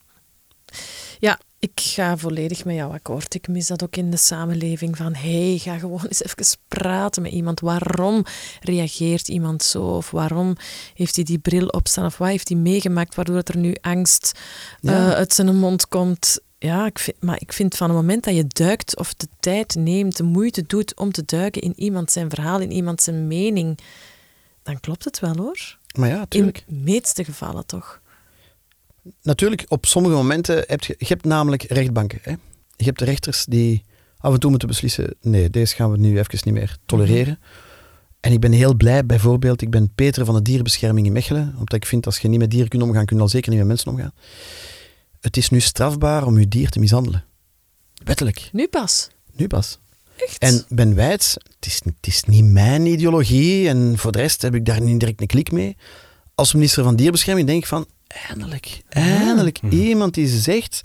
[1.18, 3.34] Ja, ik ga volledig met jou akkoord.
[3.34, 7.32] Ik mis dat ook in de samenleving van hey, ga gewoon eens even praten met
[7.32, 7.60] iemand.
[7.60, 8.24] Waarom
[8.60, 9.82] reageert iemand zo?
[9.82, 10.56] Of waarom
[10.94, 12.04] heeft hij die bril opstaan?
[12.04, 14.40] Of wat heeft hij meegemaakt waardoor er nu angst
[14.80, 14.92] Ja.
[14.92, 16.40] eh, uit zijn mond komt?
[16.58, 19.74] Ja, ik vind, maar ik vind van het moment dat je duikt of de tijd
[19.74, 23.78] neemt, de moeite doet om te duiken in iemand zijn verhaal, in iemand zijn mening,
[24.62, 25.78] dan klopt het wel hoor.
[25.98, 26.64] Maar ja, natuurlijk.
[26.66, 27.99] In de meeste gevallen toch.
[29.22, 32.18] Natuurlijk, op sommige momenten heb je, je hebt namelijk rechtbanken.
[32.22, 32.30] Hè.
[32.76, 33.82] Je hebt de rechters die
[34.18, 37.38] af en toe moeten beslissen, nee, deze gaan we nu even niet meer tolereren.
[38.20, 41.72] En ik ben heel blij, bijvoorbeeld, ik ben Peter van de Dierenbescherming in Mechelen, omdat
[41.72, 43.68] ik vind, als je niet met dieren kunt omgaan, kun je al zeker niet met
[43.68, 44.12] mensen omgaan.
[45.20, 47.24] Het is nu strafbaar om je dier te mishandelen.
[48.04, 48.48] Wettelijk.
[48.52, 49.08] Nu pas.
[49.32, 49.78] Nu pas.
[50.16, 50.38] Echt?
[50.38, 54.54] En Ben Wijts, het is, het is niet mijn ideologie en voor de rest heb
[54.54, 55.76] ik daar niet direct een klik mee.
[56.34, 57.86] Als minister van Dierbescherming denk ik van,
[58.28, 60.82] eindelijk, eindelijk iemand die zegt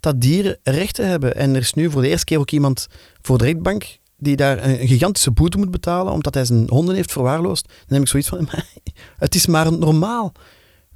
[0.00, 1.36] dat dieren rechten hebben.
[1.36, 2.86] En er is nu voor de eerste keer ook iemand
[3.22, 7.12] voor de rechtbank die daar een gigantische boete moet betalen omdat hij zijn honden heeft
[7.12, 7.68] verwaarloosd.
[7.68, 8.48] Dan heb ik zoiets van,
[9.18, 10.32] het is maar normaal.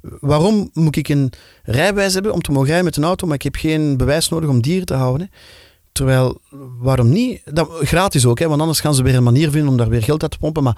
[0.01, 3.41] Waarom moet ik een rijbewijs hebben om te mogen rijden met een auto, maar ik
[3.41, 5.29] heb geen bewijs nodig om dieren te houden?
[5.31, 5.37] hè?
[5.91, 6.41] Terwijl,
[6.79, 7.41] waarom niet?
[7.45, 10.03] Dat, gratis ook, hè, want anders gaan ze weer een manier vinden om daar weer
[10.03, 10.63] geld uit te pompen.
[10.63, 10.77] Maar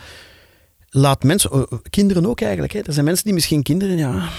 [0.90, 2.74] laat mensen, eh, kinderen ook eigenlijk.
[2.74, 2.80] Hè.
[2.80, 4.30] Er zijn mensen die misschien kinderen, ja,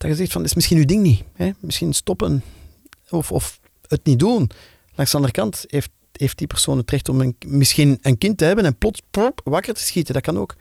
[0.00, 1.22] dat je zegt van, is misschien uw ding niet.
[1.34, 1.50] Hè.
[1.60, 2.42] Misschien stoppen
[3.10, 4.50] of, of het niet doen.
[4.94, 8.38] Langs de andere kant heeft, heeft die persoon het recht om een, misschien een kind
[8.38, 9.00] te hebben en plots
[9.44, 10.14] wakker te schieten.
[10.14, 10.56] Dat kan ook.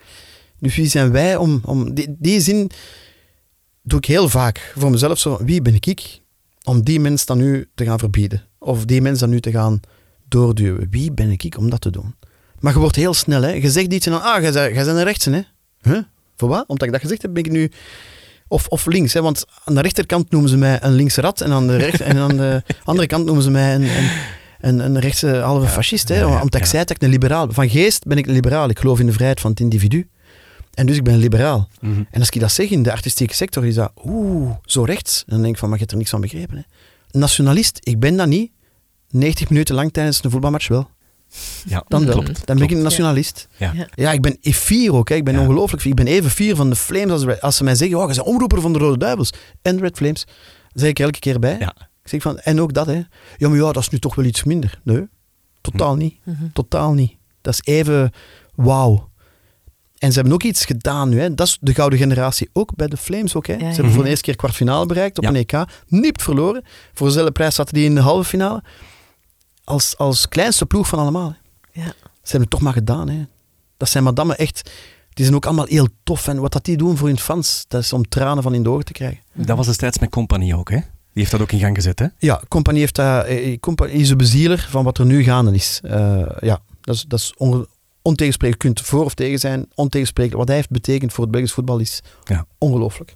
[0.59, 1.61] Dus wie zijn wij om...
[1.65, 2.71] om die, die zin
[3.81, 5.43] doe ik heel vaak voor mezelf zo.
[5.43, 6.21] Wie ben ik
[6.63, 8.43] om die mens dan nu te gaan verbieden?
[8.57, 9.79] Of die mens dan nu te gaan
[10.27, 10.87] doorduwen?
[10.89, 12.15] Wie ben ik om dat te doen?
[12.59, 13.51] Maar je wordt heel snel, hè.
[13.51, 14.21] Je zegt iets en dan...
[14.21, 15.45] Ah, jij bent een rechtse,
[15.81, 16.01] hè.
[16.35, 16.67] Voor wat?
[16.67, 17.71] Omdat ik dat gezegd heb, ben ik nu...
[18.51, 21.51] Of, of links, hè, want aan de rechterkant noemen ze mij een linkse rat en
[21.51, 24.09] aan de, recht, en aan de andere kant noemen ze mij een, een,
[24.59, 26.09] een, een rechtse halve fascist.
[26.09, 27.51] Hè, omdat ik zei dat ik een liberaal.
[27.51, 28.69] Van geest ben ik een liberaal.
[28.69, 30.09] Ik geloof in de vrijheid van het individu.
[30.73, 31.69] En dus ik ben een liberaal.
[31.81, 32.03] Mhm.
[32.11, 35.19] En als ik dat zeg in de artistieke sector, is dat oeh, zo rechts.
[35.19, 36.57] En dan denk ik van, maar je hebt er niks van begrepen.
[36.57, 36.63] Hè.
[37.19, 38.51] Nationalist, ik ben dat niet.
[39.09, 40.89] 90 minuten lang tijdens een voetbalmatch wel.
[41.65, 42.13] Ja, Dan wel.
[42.13, 42.45] klopt.
[42.47, 43.47] dan ben ik een nationalist.
[43.57, 43.71] Ja.
[43.75, 43.87] Ja.
[43.95, 45.09] Ja, ik ben fier ook.
[45.09, 45.15] Hè.
[45.15, 45.39] Ik ben Ja.
[45.41, 45.91] ongelooflijk fier.
[45.91, 48.27] Ik ben even fier van de Flames als, als ze mij zeggen, oh, je bent
[48.27, 49.33] omroeper van de Rode Duivels.
[49.61, 50.25] En Red Flames.
[50.73, 51.55] Zeg ik elke keer bij.
[51.59, 51.75] Ja.
[52.03, 53.01] Ik zeg van, en ook dat, hè.
[53.37, 54.79] Ja, maar ja, dat is nu toch wel iets minder.
[54.83, 55.07] Nee,
[55.61, 56.15] totaal niet.
[56.23, 56.43] Mhm.
[56.53, 57.15] Totaal niet.
[57.41, 58.11] Dat is even
[58.55, 59.09] wauw.
[59.97, 61.19] En ze hebben ook iets gedaan nu.
[61.19, 61.33] Hè.
[61.35, 62.49] Dat is de gouden generatie.
[62.53, 63.47] Ook bij de Flames ook.
[63.47, 63.53] Hè.
[63.53, 65.29] Ja, Ze hebben voor de eerste keer kwartfinale bereikt op Ja.
[65.29, 65.65] een EK.
[65.87, 66.63] Nipt verloren.
[66.93, 68.63] Voor dezelfde prijs zaten die in de halve finale.
[69.69, 71.35] Als, als kleinste ploeg van allemaal.
[71.71, 71.81] Hè.
[71.81, 71.87] Ja.
[72.01, 73.09] Ze hebben het toch maar gedaan.
[73.09, 73.25] Hè.
[73.77, 74.69] Dat zijn madammen echt...
[75.09, 76.27] Die zijn ook allemaal heel tof.
[76.27, 78.69] En wat dat die doen voor hun fans, dat is om tranen van in de
[78.69, 79.19] ogen te krijgen.
[79.33, 80.75] Dat was destijds met Compagnie ook, hè?
[80.77, 82.05] Die heeft dat ook in gang gezet, hè?
[82.17, 85.79] Ja, Compagnie heeft dat, eh, Compagnie is de bezieler van wat er nu gaande is.
[85.83, 87.67] Eh, ja, dat is, dat is on,
[88.01, 88.63] ontegensprekelijk.
[88.63, 90.39] Je kunt voor of tegen zijn, ontegensprekelijk.
[90.39, 92.45] Wat hij heeft betekend voor het Belgisch voetbal is Ja.
[92.57, 93.15] ongelooflijk.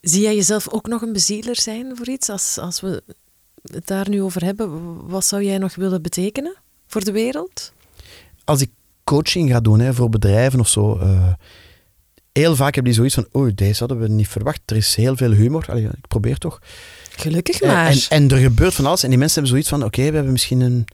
[0.00, 2.28] Zie jij jezelf ook nog een bezieler zijn voor iets?
[2.28, 3.02] Als, als we
[3.62, 6.56] het daar nu over hebben, wat zou jij nog willen betekenen
[6.86, 7.72] voor de wereld?
[8.44, 8.70] Als ik
[9.04, 11.32] coaching ga doen hè, voor bedrijven of zo, eh,
[12.32, 14.60] heel vaak heb die zoiets van, oei, deze hadden we niet verwacht.
[14.66, 15.64] Er is heel veel humor.
[15.68, 16.58] Allee, ik probeer toch.
[17.10, 17.90] Gelukkig Eh, maar.
[17.90, 19.02] En, en er gebeurt van alles.
[19.02, 20.84] En die mensen hebben zoiets van, oké, we hebben misschien een,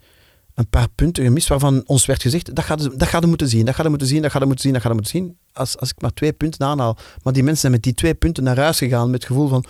[0.54, 3.74] een paar punten gemist waarvan ons werd gezegd, dat gaat, dat gaat moeten zien, dat
[3.74, 5.36] gaat moeten zien, dat gaat moeten zien, dat gaat moeten zien.
[5.52, 6.98] Als, als ik maar twee punten aanhaal.
[7.22, 9.64] Maar die mensen zijn met die twee punten naar huis gegaan met het gevoel van,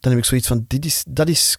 [0.00, 1.58] dan heb ik zoiets van, dit is, dat is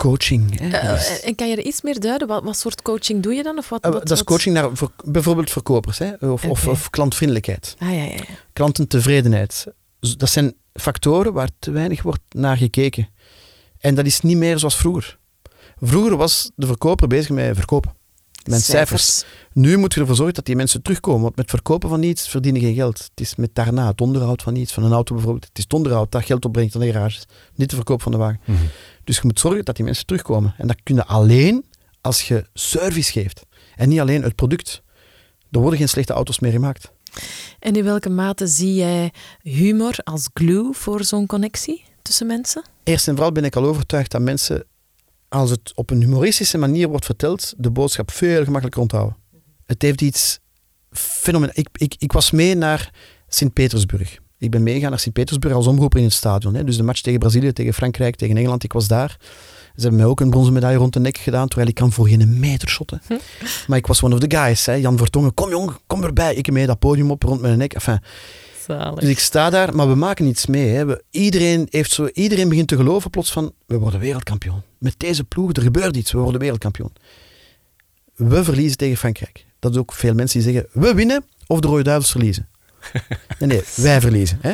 [0.00, 0.58] coaching.
[0.60, 0.68] Hè.
[0.78, 2.28] Eh, is- en kan je er iets meer duiden?
[2.28, 3.58] Wat, wat soort coaching doe je dan?
[3.58, 7.76] Of wat, Eh, wat- dat is coaching naar voor, bijvoorbeeld verkopers hè, of, of, klantvriendelijkheid,
[7.78, 8.24] Ah, ja, ja, ja.
[8.52, 9.66] klantentevredenheid.
[10.16, 13.08] Dat zijn factoren waar te weinig wordt naar gekeken.
[13.78, 15.18] En dat is niet meer zoals vroeger.
[15.80, 17.94] Vroeger was de verkoper bezig met verkopen,
[18.44, 19.24] met cijfers.
[19.52, 21.22] Nu moet je ervoor zorgen dat die mensen terugkomen.
[21.22, 22.98] Want met verkopen van iets verdienen geen geld.
[22.98, 25.44] Het is met daarna het onderhoud van iets, van een auto bijvoorbeeld.
[25.44, 27.26] Het is het onderhoud dat geld opbrengt aan de garages.
[27.54, 28.40] Niet de verkoop van de wagen.
[28.44, 28.58] Mhm.
[29.04, 30.54] Dus je moet zorgen dat die mensen terugkomen.
[30.58, 31.64] En dat kun je alleen
[32.00, 33.46] als je service geeft.
[33.76, 34.82] En niet alleen het product.
[35.50, 36.92] Er worden geen slechte auto's meer gemaakt.
[37.58, 39.12] En in welke mate zie jij
[39.42, 42.62] humor als glue voor zo'n connectie tussen mensen?
[42.84, 44.64] Eerst en vooral ben ik al overtuigd dat mensen,
[45.30, 49.16] als het op een humoristische manier wordt verteld, de boodschap veel gemakkelijker onthouden.
[49.66, 50.38] Het heeft iets
[50.90, 51.54] fenomenaal.
[51.56, 52.94] Ik, ik, ik was mee naar
[53.28, 54.18] Sint-Petersburg.
[54.38, 56.54] Ik ben meegegaan naar Sint-Petersburg als omroeper in het stadion.
[56.54, 56.64] Hè.
[56.64, 59.16] Dus de match tegen Brazilië, tegen Frankrijk, tegen Engeland, ik was daar.
[59.74, 62.08] Ze hebben mij ook een bronzen medaille rond de nek gedaan, terwijl ik kan voor
[62.08, 63.02] geen meter shotten.
[63.06, 63.14] Hm.
[63.66, 64.66] Maar ik was one of the guys.
[64.66, 64.72] Hè.
[64.72, 66.34] Jan Vertongen, kom jong, kom erbij.
[66.34, 67.72] Ik mee dat podium op rond mijn nek.
[67.72, 68.00] Enfin,
[68.78, 69.00] Zalig.
[69.00, 70.68] dus ik sta daar, maar we maken iets mee.
[70.68, 70.84] Hè.
[70.84, 74.62] We, iedereen, heeft zo, iedereen begint te geloven plots van, we worden wereldkampioen.
[74.78, 76.92] Met deze ploeg, er gebeurt iets, we worden wereldkampioen.
[78.14, 79.46] We verliezen tegen Frankrijk.
[79.58, 82.48] Dat is ook veel mensen die zeggen, we winnen of de Rode Duivels verliezen.
[83.38, 84.38] Nee, nee, wij verliezen.
[84.40, 84.52] Hè.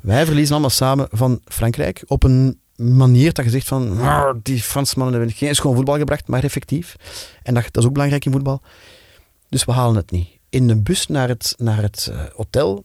[0.00, 4.62] Wij verliezen allemaal samen van Frankrijk op een manier dat je zegt van, "Ah, die
[4.62, 6.96] Fransmannen hebben geen schoon voetbal gebracht, maar effectief.
[7.42, 8.62] En dat, dat is ook belangrijk in voetbal.
[9.48, 10.28] Dus we halen het niet.
[10.48, 12.84] In de bus naar het, naar het eh, hotel,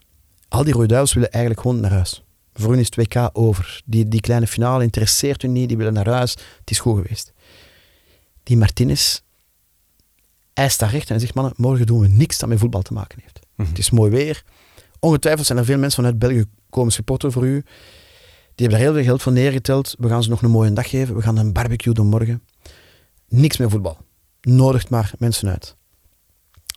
[0.54, 2.24] al die Rode Duivels willen eigenlijk gewoon naar huis.
[2.54, 3.82] Voor hun is het WK over.
[3.86, 6.32] Die, die kleine finale interesseert hun niet, die willen naar huis.
[6.32, 7.34] Het is goed geweest.
[8.43, 9.20] Die Martinez,
[10.54, 12.93] hij staat recht en hij zegt, mannen, morgen doen we niks dat met voetbal te
[12.93, 13.39] maken heeft.
[13.56, 13.70] Mhm.
[13.70, 14.43] Het is mooi weer.
[14.99, 17.64] Ongetwijfeld zijn er veel mensen vanuit België komen supporteren voor u.
[18.56, 19.95] Die hebben daar heel veel geld voor neergeteld.
[19.99, 21.16] We gaan ze nog een mooie dag geven.
[21.16, 22.43] We gaan een barbecue doen morgen.
[23.28, 23.97] Niks meer voetbal.
[24.41, 25.76] Nodigt maar mensen uit.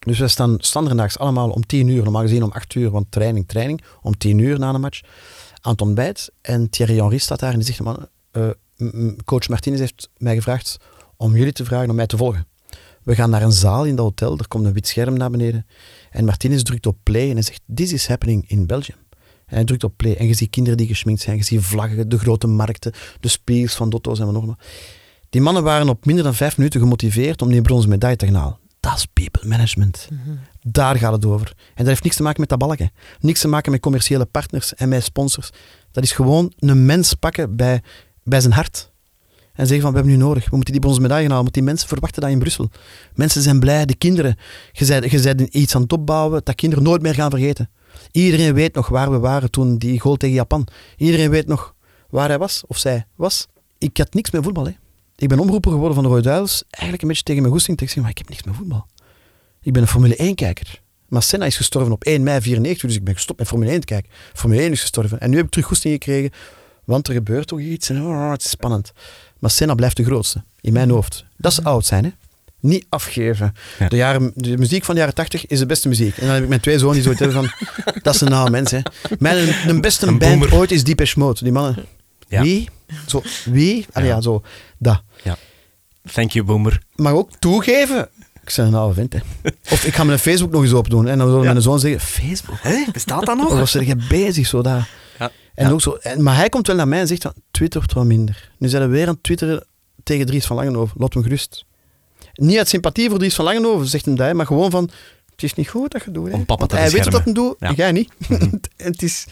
[0.06, 3.48] Dus we staan standaardaags allemaal om tien uur, normaal gezien om acht uur, want training,
[3.48, 5.00] training, om tien uur na de match,
[5.60, 6.32] aan het ontbijt.
[6.40, 8.48] En Thierry Henry staat daar en die zegt, man, eh,
[9.24, 10.76] coach Martinez heeft mij gevraagd
[11.16, 12.46] om jullie te vragen om mij te volgen.
[13.02, 15.66] We gaan naar een zaal in dat hotel, er komt een wit scherm naar beneden.
[16.10, 18.98] En Martinez drukt op play en hij zegt, this is happening in Belgium.
[19.46, 22.08] En hij drukt op play en je ziet kinderen die geschminkt zijn, je ziet vlaggen,
[22.08, 24.58] de grote markten, de spiegels van Dotto's en wat nog maar.
[25.30, 28.58] Die mannen waren op minder dan vijf minuten gemotiveerd om die bronzen medaille te halen.
[28.86, 30.08] Dat is people management.
[30.62, 31.48] Daar gaat het over.
[31.48, 32.90] En dat heeft niks te maken met dat balken.
[33.20, 35.50] Niks te maken met commerciële partners en met sponsors.
[35.92, 37.82] Dat is gewoon een mens pakken bij,
[38.22, 38.90] bij zijn hart.
[39.52, 40.44] En zeggen van, we hebben nu nodig.
[40.44, 41.42] We moeten die bronzen medaille halen.
[41.42, 42.70] Want die mensen verwachten dat in Brussel.
[43.14, 43.86] Mensen zijn blij.
[43.86, 44.36] De kinderen.
[44.72, 47.70] Je bent iets aan het opbouwen dat kinderen nooit meer gaan vergeten.
[48.10, 50.66] Iedereen weet nog waar we waren toen die goal tegen Japan.
[50.96, 51.74] Iedereen weet nog
[52.10, 53.46] waar hij was, of zij was.
[53.78, 54.66] Ik had niks met voetbal.
[54.66, 54.72] Hè.
[55.16, 56.64] Ik ben omroeper geworden van de Rode Duivels.
[56.70, 57.76] Eigenlijk een beetje tegen mijn goesting.
[57.76, 58.86] te zeggen, maar ik heb niks met voetbal.
[59.62, 60.80] Ik ben een Formule 1-kijker.
[61.08, 63.80] Maar Senna is gestorven op 1 mei 94, dus ik ben gestopt met Formule 1
[63.80, 64.10] te kijken.
[64.32, 65.20] Formule 1 is gestorven.
[65.20, 66.30] En nu heb ik terug goesting gekregen,
[66.84, 68.92] want er gebeurt toch iets en oh, het is spannend.
[69.38, 71.24] Maar Senna blijft de grootste, in mijn hoofd.
[71.36, 72.10] Dat is oud zijn, hè.
[72.60, 73.54] Niet afgeven.
[73.78, 73.88] Ja.
[73.88, 76.16] De, jaren, de muziek van de jaren 80 is de beste muziek.
[76.16, 77.68] En dan heb ik mijn twee zonen die zoiets hebben van...
[78.02, 78.80] Dat is een naam mens, hè.
[79.18, 81.42] Mijn de beste Een band ooit is Depeche Mode.
[81.42, 81.84] Die mannen...
[82.28, 82.42] Ja.
[82.42, 82.68] Wie?
[83.06, 83.86] Zo, wie?
[83.92, 84.14] Allee, Ja.
[84.14, 84.42] ja, zo.
[84.78, 85.02] Dat.
[86.12, 86.82] Thank you, Boomer.
[86.94, 88.08] Maar ook toegeven...
[88.44, 89.18] Ik ben een oude vent, hè.
[89.72, 91.08] Of ik ga mijn Facebook nog eens open doen.
[91.08, 91.50] En dan zal Ja.
[91.50, 92.00] mijn zoon zeggen...
[92.00, 92.58] Facebook?
[92.60, 94.88] Hé, bestaat dat Of was er je bezig, zo daar.
[95.18, 95.30] Ja.
[95.54, 95.72] En Ja.
[95.72, 98.50] ook zo, en, maar hij komt wel naar mij en zegt van, twittert wat minder.
[98.58, 99.66] Nu zijn we weer aan het twitteren
[100.02, 100.96] tegen Dries van Langenhoven.
[101.00, 101.64] Laat hem gerust.
[102.34, 104.90] Niet uit sympathie voor Dries van Langenhoven, zegt hem dat, maar gewoon van,
[105.30, 106.28] het is niet goed dat je doet.
[106.28, 106.34] Hè.
[106.34, 107.34] Om papa te hij weet wat beschermen.
[107.34, 107.84] hij doet, Ja.
[107.84, 108.12] jij niet.
[108.28, 108.60] en
[108.92, 109.26] het is,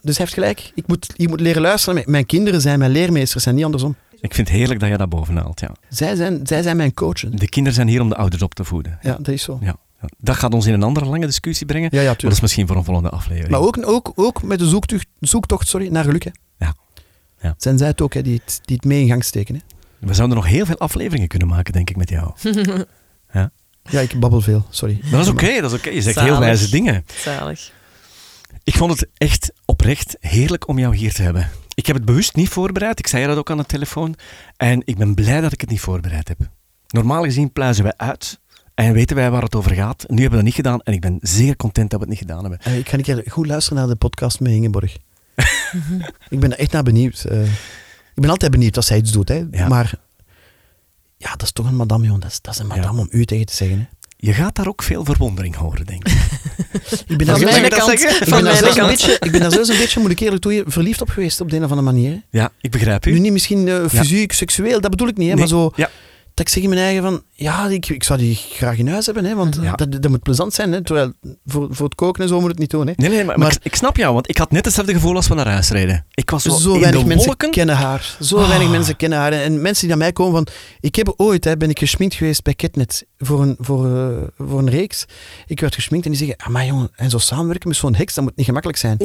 [0.00, 0.72] Dus hij heeft gelijk.
[0.74, 2.02] Ik moet, ik moet leren luisteren.
[2.06, 3.96] Mijn kinderen zijn mijn leermeesters en niet andersom.
[4.20, 5.74] Ik vind het heerlijk dat je dat bovenhaalt, ja.
[5.88, 7.36] Zij zijn, zij zijn mijn coachen.
[7.36, 8.98] De kinderen zijn hier om de ouders op te voeden.
[9.02, 9.58] Ja, dat is zo.
[9.60, 9.76] Ja.
[10.00, 10.08] ja.
[10.18, 11.88] Dat gaat ons in een andere lange discussie brengen.
[11.92, 13.50] Ja, ja, Maar dat is misschien voor een volgende aflevering.
[13.50, 16.24] Maar ook, ook, ook met de zoektocht, zoektocht sorry, naar geluk.
[16.24, 16.30] Hè.
[16.58, 16.74] Ja.
[17.40, 17.54] Ja.
[17.56, 19.54] Zijn zij het ook hè, die, het, die het mee in gang steken.
[19.54, 19.60] Hè.
[19.98, 22.32] We zouden nog heel veel afleveringen kunnen maken, denk ik, met jou.
[23.90, 24.98] Ja, ik babbel veel, sorry.
[25.02, 25.90] Maar dat is oké, dat is oké.
[25.90, 27.04] Je zegt heel wijze dingen.
[27.14, 27.72] Zalig.
[28.64, 31.50] Ik vond het echt oprecht heerlijk om jou hier te hebben.
[31.74, 32.98] Ik heb het bewust niet voorbereid.
[32.98, 34.14] Ik zei dat ook aan de telefoon.
[34.56, 36.38] En ik ben blij dat ik het niet voorbereid heb.
[36.88, 38.40] Normaal gezien pluizen wij uit
[38.74, 40.04] en weten wij waar het over gaat.
[40.08, 42.28] Nu hebben we dat niet gedaan en ik ben zeer content dat we het niet
[42.28, 42.58] gedaan hebben.
[42.60, 44.96] Eh, ik ga een keer goed luisteren naar de podcast met Ingeborg.
[46.28, 47.24] ik ben er echt naar benieuwd.
[47.24, 47.44] Eh,
[48.14, 49.28] ik ben altijd benieuwd als zij iets doet.
[49.28, 49.46] Hè.
[49.50, 49.68] Ja.
[49.68, 49.94] Maar
[51.16, 52.20] ja, dat is toch een madame, joh.
[52.20, 53.78] Dat is, dat is een madame om u tegen te zeggen.
[53.78, 53.84] Hè.
[54.24, 56.14] Je gaat daar ook veel verwondering horen, denk ik.
[57.06, 57.40] Ik ben Van
[58.44, 58.90] daar zelfs een kant.
[58.90, 61.50] beetje, ik ben daar zelfs een beetje, moet ik eerlijk toe, verliefd op geweest op
[61.50, 62.22] de een of andere manier.
[62.30, 63.18] Ja, ik begrijp Nu u.
[63.18, 65.28] niet misschien eh, fysiek, seksueel, dat bedoel ik niet.
[65.28, 65.90] Hè, Nee, maar zo, Ja,
[66.34, 69.06] dat ik zeg in mijn eigen van, ja, ik, ik zou die graag in huis
[69.06, 69.72] hebben, hè, want Ja.
[69.72, 70.72] dat, dat moet plezant zijn.
[70.72, 71.12] Hè, terwijl
[71.46, 72.86] voor, voor het koken en zo moet het niet doen.
[72.86, 72.92] Hè.
[72.96, 75.34] nee, nee, maar, ik, ik snap jou, want ik had net hetzelfde gevoel als we
[75.34, 76.06] naar huis reden.
[76.14, 77.50] Ik was zo, Zo in weinig mensen wolken.
[77.50, 78.16] kennen haar.
[78.20, 78.48] Zo Ah.
[78.48, 79.32] weinig mensen kennen haar.
[79.32, 80.46] En, en mensen die naar mij komen van...
[80.80, 84.58] Ik heb ooit, hè, ben ik gesminkt geweest bij Ketnet voor een, voor, eh, voor
[84.58, 85.04] een reeks.
[85.46, 86.36] Ik werd gesminkt en die zeggen...
[86.46, 88.98] Ah, maar jongen, en zo samenwerken met zo'n heks, dat moet niet gemakkelijk zijn.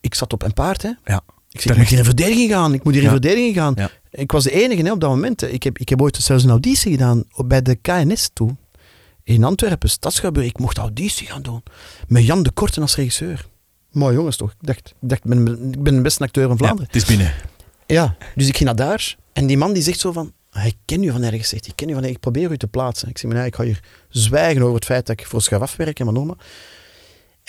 [0.00, 0.90] Ik zat op een paard, hè.
[1.04, 1.20] Ja.
[1.52, 2.74] Ik zeg, ik moet hier in verdediging gaan.
[2.74, 3.72] Ik moet hier in verdediging gaan.
[3.76, 3.90] Ja.
[4.10, 5.42] Ik was de enige hè, op dat moment.
[5.52, 8.58] Ik heb, ik heb ooit zelfs een auditie gedaan op- bij de KNS toen.
[9.24, 11.62] in Antwerpen, Stadsschouwburg, ik mocht auditie gaan doen.
[12.08, 13.46] Met Jan de Korten als regisseur.
[13.90, 14.50] Mooi jongens toch?
[14.50, 16.86] Ik dacht, ik, dacht, ik, ben, ik ben de beste acteur van Ja, Vlaanderen.
[16.92, 17.32] het is binnen.
[17.86, 19.16] Ja, dus ik ging naar daar.
[19.32, 20.32] En die man die zegt zo van...
[20.50, 21.70] "Ah, Ik ken u van ergens, zegt hij.
[21.70, 22.14] Ik ken u van ergens.
[22.16, 23.08] Ik probeer u te plaatsen.
[23.08, 25.76] Ik zeg, maar nee, ik ga hier zwijgen over het feit dat ik voor Schavaf
[25.76, 26.36] werk en maar normaal.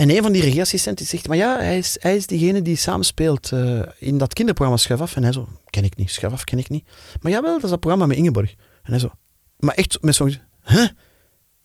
[0.01, 3.51] En een van die regieassistenten zegt, maar ja, hij is, hij is diegene die samenspeelt
[3.51, 5.15] eh in dat kinderprogramma Schavaf.
[5.15, 6.87] En hij zo, ken ik niet, Schavaf ken ik niet.
[7.21, 8.51] Maar jawel, dat is dat programma met Ingeborg.
[8.83, 9.11] En hij zo,
[9.57, 10.37] maar echt met zo'n...
[10.63, 10.87] Huh?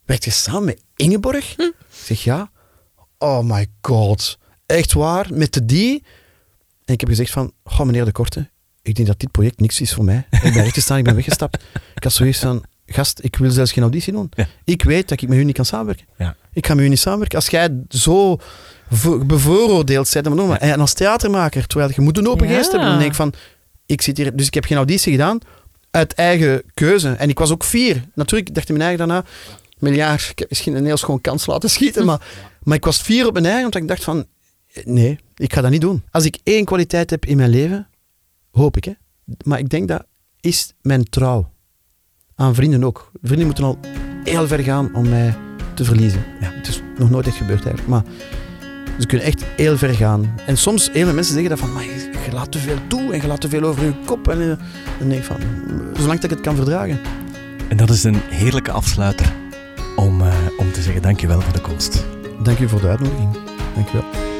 [0.05, 1.57] Werkt je samen met Ingeborg?
[1.57, 1.73] Ik
[2.05, 2.51] zeg, ja.
[3.19, 4.39] Oh my god.
[4.67, 6.05] Echt waar, met de die...
[6.85, 8.51] En ik heb gezegd van, oh meneer De Korte,
[8.83, 10.27] ik denk dat dit project niks is voor mij.
[10.31, 11.65] Ik ben recht staan, ik ben weggestapt.
[11.95, 14.29] Ik had zoiets van, gast, ik wil zelfs geen auditie doen.
[14.35, 14.47] Ja.
[14.65, 16.07] Ik weet dat ik met u niet kan samenwerken.
[16.19, 16.37] Ja.
[16.53, 17.39] Ik ga met u niet samenwerken.
[17.39, 18.39] Als jij zo
[18.91, 22.57] vo- bevooroordeeld bent, maar, maar, en als theatermaker, terwijl je moet een open Ja.
[22.57, 23.33] geest hebben, dan denk ik van,
[23.87, 24.37] ik zit hier...
[24.37, 25.39] Dus ik heb geen auditie gedaan,
[25.91, 27.09] uit eigen keuze.
[27.13, 28.05] En ik was ook vier.
[28.15, 29.25] Natuurlijk, ik dacht in mijn eigen daarna,
[29.79, 32.21] miljard, ik heb misschien een heel schoon kans laten schieten, maar,
[32.63, 34.27] maar ik was vier op mijn eigen, omdat ik dacht van,
[34.85, 36.03] nee, ik ga dat niet doen.
[36.11, 37.89] Als ik één kwaliteit heb in mijn leven,
[38.51, 38.93] hoop ik, hè.
[39.45, 40.05] Maar ik denk dat
[40.41, 41.51] is mijn trouw.
[42.39, 43.11] Aan vrienden ook.
[43.23, 43.79] Vrienden moeten al
[44.25, 45.35] heel ver gaan om mij
[45.75, 46.25] te verliezen.
[46.41, 47.89] Ja, het is nog nooit echt gebeurd eigenlijk.
[47.89, 48.03] Maar
[48.99, 50.35] ze kunnen echt heel ver gaan.
[50.47, 53.13] En soms, heel veel mensen zeggen dat van, maar je, je laat te veel toe
[53.13, 54.29] en je laat te veel over je kop.
[54.29, 54.57] En eh,
[54.99, 55.37] dan denk ik van,
[55.95, 57.01] zolang dat ik het kan verdragen.
[57.69, 59.33] En dat is een heerlijke afsluiter
[59.97, 62.05] om, eh, om te zeggen dankjewel voor de komst.
[62.43, 63.37] Dank u voor de uitnodiging.
[63.75, 64.36] Dank u wel.